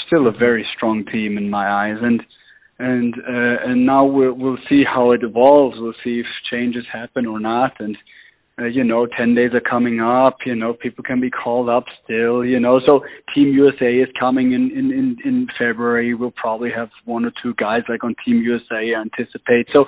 Still 0.05 0.27
a 0.27 0.31
very 0.31 0.67
strong 0.75 1.03
team 1.11 1.39
in 1.39 1.49
my 1.49 1.67
eyes, 1.67 1.97
and 1.99 2.21
and 2.77 3.15
uh, 3.15 3.71
and 3.71 3.87
now 3.87 4.05
we'll 4.05 4.33
we'll 4.33 4.59
see 4.69 4.83
how 4.85 5.13
it 5.13 5.23
evolves. 5.23 5.77
We'll 5.79 5.95
see 6.03 6.19
if 6.19 6.27
changes 6.51 6.85
happen 6.93 7.25
or 7.25 7.39
not, 7.39 7.73
and 7.79 7.97
uh, 8.59 8.65
you 8.65 8.83
know, 8.83 9.05
10 9.05 9.35
days 9.35 9.51
are 9.53 9.61
coming 9.61 9.99
up, 9.99 10.37
you 10.45 10.55
know, 10.55 10.73
people 10.73 11.03
can 11.03 11.21
be 11.21 11.29
called 11.29 11.69
up 11.69 11.85
still, 12.03 12.43
you 12.43 12.59
know, 12.59 12.79
so 12.87 13.01
Team 13.35 13.49
USA 13.53 13.93
is 13.93 14.09
coming 14.19 14.53
in, 14.53 14.71
in, 14.71 14.91
in, 14.91 15.17
in 15.23 15.47
February. 15.59 16.15
We'll 16.15 16.31
probably 16.31 16.71
have 16.75 16.89
one 17.05 17.25
or 17.25 17.31
two 17.43 17.53
guys 17.55 17.81
like 17.87 18.03
on 18.03 18.15
Team 18.25 18.37
USA 18.37 18.95
anticipate. 18.95 19.67
So, 19.75 19.85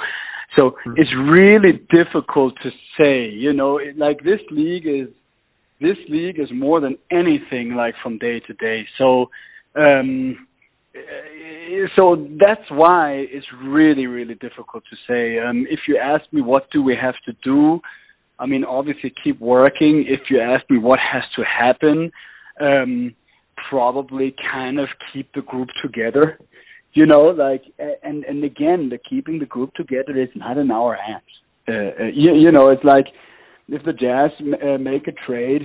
so 0.58 0.72
mm-hmm. 0.72 0.94
it's 0.98 1.10
really 1.34 1.80
difficult 1.92 2.54
to 2.62 2.70
say, 2.98 3.28
you 3.30 3.54
know, 3.54 3.80
like 3.98 4.20
this 4.20 4.40
league 4.52 4.86
is, 4.86 5.08
this 5.82 5.98
league 6.08 6.40
is 6.40 6.50
more 6.54 6.80
than 6.80 6.98
anything 7.10 7.74
like 7.76 7.96
from 8.04 8.20
day 8.20 8.40
to 8.42 8.54
day. 8.54 8.86
So, 8.98 9.30
um, 9.76 10.48
so 11.98 12.28
that's 12.38 12.70
why 12.70 13.26
it's 13.30 13.46
really, 13.64 14.06
really 14.06 14.36
difficult 14.36 14.84
to 14.90 14.96
say. 15.08 15.40
Um, 15.40 15.66
if 15.70 15.82
you 15.88 15.98
ask 15.98 16.24
me 16.32 16.42
what 16.42 16.70
do 16.72 16.84
we 16.84 16.96
have 17.02 17.16
to 17.26 17.34
do, 17.44 17.80
I 18.40 18.46
mean, 18.46 18.64
obviously 18.64 19.14
keep 19.24 19.40
working. 19.40 20.06
If 20.08 20.30
you 20.30 20.40
ask 20.40 20.64
me 20.70 20.78
what 20.78 21.00
has 21.00 21.24
to 21.36 21.44
happen, 21.44 22.12
um, 22.60 23.14
probably 23.70 24.36
kind 24.52 24.80
of 24.80 24.88
keep 25.14 25.32
the 25.34 25.42
group 25.42 25.70
together. 25.84 26.40
You 26.94 27.06
know, 27.06 27.26
like, 27.26 27.64
and 27.78 28.24
and 28.24 28.44
again, 28.44 28.90
the 28.90 28.98
keeping 28.98 29.40
the 29.40 29.46
group 29.46 29.74
together 29.76 30.20
is 30.20 30.30
not 30.36 30.58
in 30.58 30.72
our 30.72 30.96
hands. 30.96 31.24
Uh, 31.68 32.04
uh, 32.04 32.08
you, 32.08 32.34
you 32.34 32.52
know, 32.52 32.70
it's 32.70 32.84
like 32.84 33.06
if 33.68 33.84
the 33.84 33.94
Jazz 33.94 34.32
uh, 34.64 34.78
make 34.80 35.08
a 35.08 35.12
trade, 35.28 35.62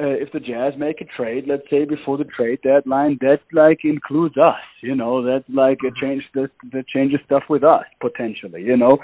uh, 0.00 0.06
if 0.06 0.32
the 0.32 0.40
Jazz 0.40 0.72
make 0.78 1.00
a 1.00 1.04
trade, 1.16 1.44
let's 1.46 1.68
say 1.68 1.84
before 1.84 2.16
the 2.16 2.24
trade 2.24 2.60
deadline, 2.62 3.18
that 3.20 3.40
like 3.52 3.80
includes 3.84 4.36
us. 4.38 4.62
You 4.80 4.94
know, 4.94 5.22
that 5.22 5.44
like 5.48 5.78
a 5.84 5.92
change 6.00 6.22
that 6.34 6.50
that 6.72 6.88
changes 6.88 7.20
stuff 7.26 7.42
with 7.50 7.64
us 7.64 7.84
potentially. 8.00 8.62
You 8.62 8.76
know, 8.78 8.98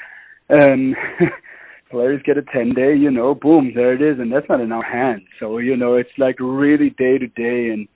um, 0.58 0.94
players 1.90 2.22
get 2.24 2.38
a 2.38 2.42
10 2.42 2.74
day, 2.74 2.94
you 2.94 3.10
know, 3.10 3.34
boom, 3.34 3.72
there 3.74 3.94
it 3.94 4.02
is. 4.02 4.18
And 4.18 4.32
that's 4.32 4.48
not 4.48 4.60
in 4.60 4.72
our 4.72 4.82
hands. 4.82 5.24
So, 5.38 5.58
you 5.58 5.76
know, 5.76 5.94
it's 5.94 6.10
like 6.18 6.36
really 6.40 6.90
day 6.90 7.18
to 7.18 7.26
day. 7.26 7.70
And 7.72 7.88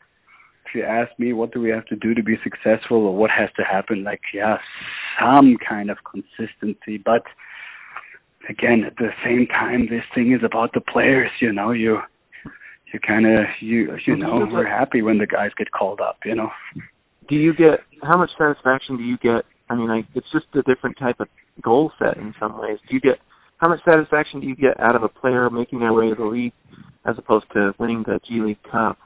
if 0.66 0.74
you 0.74 0.82
ask 0.82 1.10
me, 1.18 1.32
what 1.32 1.52
do 1.52 1.60
we 1.60 1.70
have 1.70 1.86
to 1.86 1.96
do 1.96 2.14
to 2.14 2.22
be 2.22 2.36
successful, 2.42 2.98
or 2.98 3.16
what 3.16 3.30
has 3.30 3.48
to 3.56 3.62
happen? 3.62 4.04
Like, 4.04 4.20
yeah, 4.34 4.58
some 5.20 5.56
kind 5.66 5.90
of 5.90 5.98
consistency, 6.04 6.98
but 6.98 7.22
again, 8.48 8.84
at 8.86 8.96
the 8.96 9.10
same 9.24 9.46
time, 9.46 9.88
this 9.90 10.04
thing 10.14 10.32
is 10.32 10.44
about 10.44 10.72
the 10.72 10.80
players. 10.80 11.30
You 11.40 11.52
know, 11.52 11.70
you 11.70 11.98
you 12.92 13.00
kind 13.06 13.26
of 13.26 13.44
you 13.60 13.96
you 14.06 14.16
know 14.16 14.46
we're 14.50 14.68
happy 14.68 15.02
when 15.02 15.18
the 15.18 15.26
guys 15.26 15.50
get 15.56 15.70
called 15.72 16.00
up. 16.00 16.18
You 16.24 16.34
know. 16.34 16.50
Do 17.28 17.34
you 17.34 17.54
get 17.54 17.80
how 18.02 18.18
much 18.18 18.30
satisfaction 18.38 18.96
do 18.96 19.02
you 19.02 19.18
get? 19.18 19.44
I 19.68 19.74
mean, 19.74 19.88
like 19.88 20.06
it's 20.14 20.30
just 20.32 20.46
a 20.54 20.62
different 20.62 20.98
type 20.98 21.20
of 21.20 21.28
goal 21.62 21.92
set 21.98 22.16
in 22.16 22.34
some 22.40 22.58
ways. 22.58 22.78
Do 22.88 22.94
you 22.94 23.00
get 23.00 23.18
how 23.58 23.68
much 23.68 23.80
satisfaction 23.88 24.40
do 24.40 24.46
you 24.46 24.56
get 24.56 24.78
out 24.80 24.96
of 24.96 25.02
a 25.02 25.08
player 25.08 25.50
making 25.50 25.80
their 25.80 25.92
way 25.92 26.08
to 26.08 26.14
the 26.14 26.24
league 26.24 26.52
as 27.04 27.16
opposed 27.18 27.46
to 27.52 27.74
winning 27.78 28.04
the 28.06 28.20
G 28.26 28.40
League 28.40 28.62
Cup? 28.70 28.98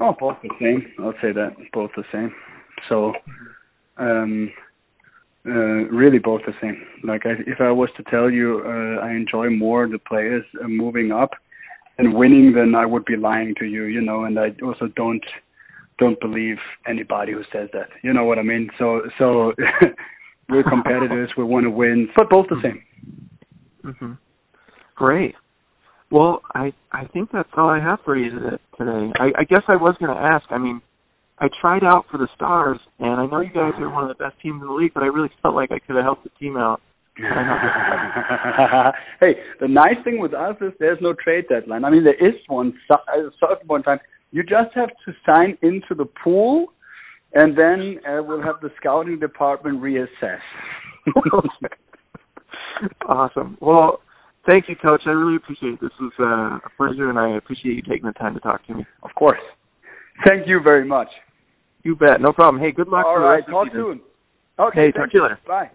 Oh, 0.00 0.14
both 0.18 0.36
the 0.42 0.50
same. 0.60 0.92
I'll 0.98 1.14
say 1.22 1.32
that 1.32 1.56
both 1.72 1.90
the 1.96 2.02
same. 2.12 2.34
So, 2.88 3.12
um, 3.96 4.52
uh, 5.46 5.50
really 5.50 6.18
both 6.18 6.40
the 6.46 6.54
same. 6.60 6.84
Like 7.04 7.26
I, 7.26 7.32
if 7.46 7.60
I 7.60 7.70
was 7.70 7.90
to 7.96 8.02
tell 8.04 8.30
you, 8.30 8.62
uh, 8.64 9.04
I 9.04 9.12
enjoy 9.12 9.50
more 9.50 9.86
the 9.86 9.98
players 9.98 10.44
uh, 10.62 10.66
moving 10.66 11.12
up 11.12 11.30
and 11.98 12.14
winning, 12.14 12.54
then 12.54 12.74
I 12.74 12.86
would 12.86 13.04
be 13.04 13.16
lying 13.16 13.54
to 13.60 13.66
you. 13.66 13.84
You 13.84 14.00
know, 14.00 14.24
and 14.24 14.38
I 14.38 14.48
also 14.64 14.88
don't 14.96 15.24
don't 15.98 16.18
believe 16.20 16.56
anybody 16.88 17.32
who 17.32 17.42
says 17.52 17.68
that. 17.72 17.88
You 18.02 18.12
know 18.12 18.24
what 18.24 18.38
I 18.38 18.42
mean? 18.42 18.70
So 18.78 19.02
so 19.18 19.52
we're 20.48 20.64
competitors. 20.68 21.30
we 21.36 21.44
want 21.44 21.64
to 21.64 21.70
win, 21.70 22.08
but 22.16 22.30
both 22.30 22.46
the 22.48 22.60
same. 22.62 22.82
Mm-hmm. 23.84 24.12
Great. 24.96 25.34
Well, 26.10 26.42
I 26.54 26.72
I 26.92 27.06
think 27.12 27.30
that's 27.32 27.48
all 27.56 27.68
I 27.68 27.80
have 27.80 27.98
for 28.04 28.16
you 28.16 28.30
today. 28.30 29.12
I, 29.18 29.32
I 29.38 29.44
guess 29.44 29.62
I 29.68 29.76
was 29.76 29.96
going 29.98 30.14
to 30.14 30.34
ask. 30.34 30.44
I 30.50 30.58
mean, 30.58 30.80
I 31.38 31.48
tried 31.60 31.82
out 31.82 32.04
for 32.10 32.18
the 32.18 32.28
Stars, 32.36 32.78
and 33.00 33.20
I 33.20 33.26
know 33.26 33.40
you 33.40 33.52
guys 33.52 33.72
are 33.78 33.92
one 33.92 34.08
of 34.08 34.16
the 34.16 34.22
best 34.22 34.40
teams 34.40 34.62
in 34.62 34.68
the 34.68 34.72
league, 34.72 34.94
but 34.94 35.02
I 35.02 35.06
really 35.06 35.30
felt 35.42 35.54
like 35.54 35.72
I 35.72 35.80
could 35.80 35.96
have 35.96 36.04
helped 36.04 36.24
the 36.24 36.30
team 36.38 36.56
out. 36.56 36.80
hey, 37.16 37.24
the 39.60 39.68
nice 39.68 39.96
thing 40.04 40.20
with 40.20 40.34
us 40.34 40.56
is 40.60 40.72
there's 40.78 40.98
no 41.00 41.12
trade 41.12 41.44
deadline. 41.48 41.84
I 41.84 41.90
mean, 41.90 42.04
there 42.04 42.28
is 42.28 42.34
one 42.48 42.74
at 42.90 43.18
a 43.18 43.30
certain 43.40 43.66
point 43.66 43.80
in 43.80 43.84
time. 43.84 44.00
You 44.30 44.42
just 44.42 44.74
have 44.74 44.88
to 44.88 45.12
sign 45.26 45.56
into 45.62 45.94
the 45.96 46.06
pool, 46.22 46.66
and 47.34 47.56
then 47.56 48.00
uh, 48.08 48.22
we'll 48.22 48.42
have 48.42 48.60
the 48.62 48.70
scouting 48.76 49.20
department 49.20 49.80
reassess. 49.80 50.40
awesome. 53.08 53.58
Well, 53.60 54.00
Thank 54.48 54.68
you, 54.68 54.76
Coach. 54.76 55.02
I 55.06 55.10
really 55.10 55.36
appreciate 55.36 55.74
it. 55.74 55.80
This 55.80 55.90
was 55.98 56.12
uh, 56.20 56.58
a 56.66 56.70
pleasure, 56.76 57.08
and 57.08 57.18
I 57.18 57.36
appreciate 57.36 57.76
you 57.76 57.82
taking 57.82 58.06
the 58.06 58.12
time 58.12 58.34
to 58.34 58.40
talk 58.40 58.66
to 58.66 58.74
me. 58.74 58.86
Of 59.02 59.10
course. 59.14 59.40
Thank 60.26 60.46
you 60.46 60.60
very 60.62 60.84
much. 60.84 61.08
You 61.82 61.96
bet. 61.96 62.20
No 62.20 62.32
problem. 62.32 62.62
Hey, 62.62 62.72
good 62.72 62.88
luck. 62.88 63.06
All 63.06 63.18
right. 63.18 63.44
Talk 63.46 63.68
soon. 63.72 64.00
Okay. 64.58 64.86
Hey, 64.86 64.92
talk 64.92 65.10
to 65.10 65.16
you 65.16 65.22
later. 65.22 65.38
Bye. 65.46 65.70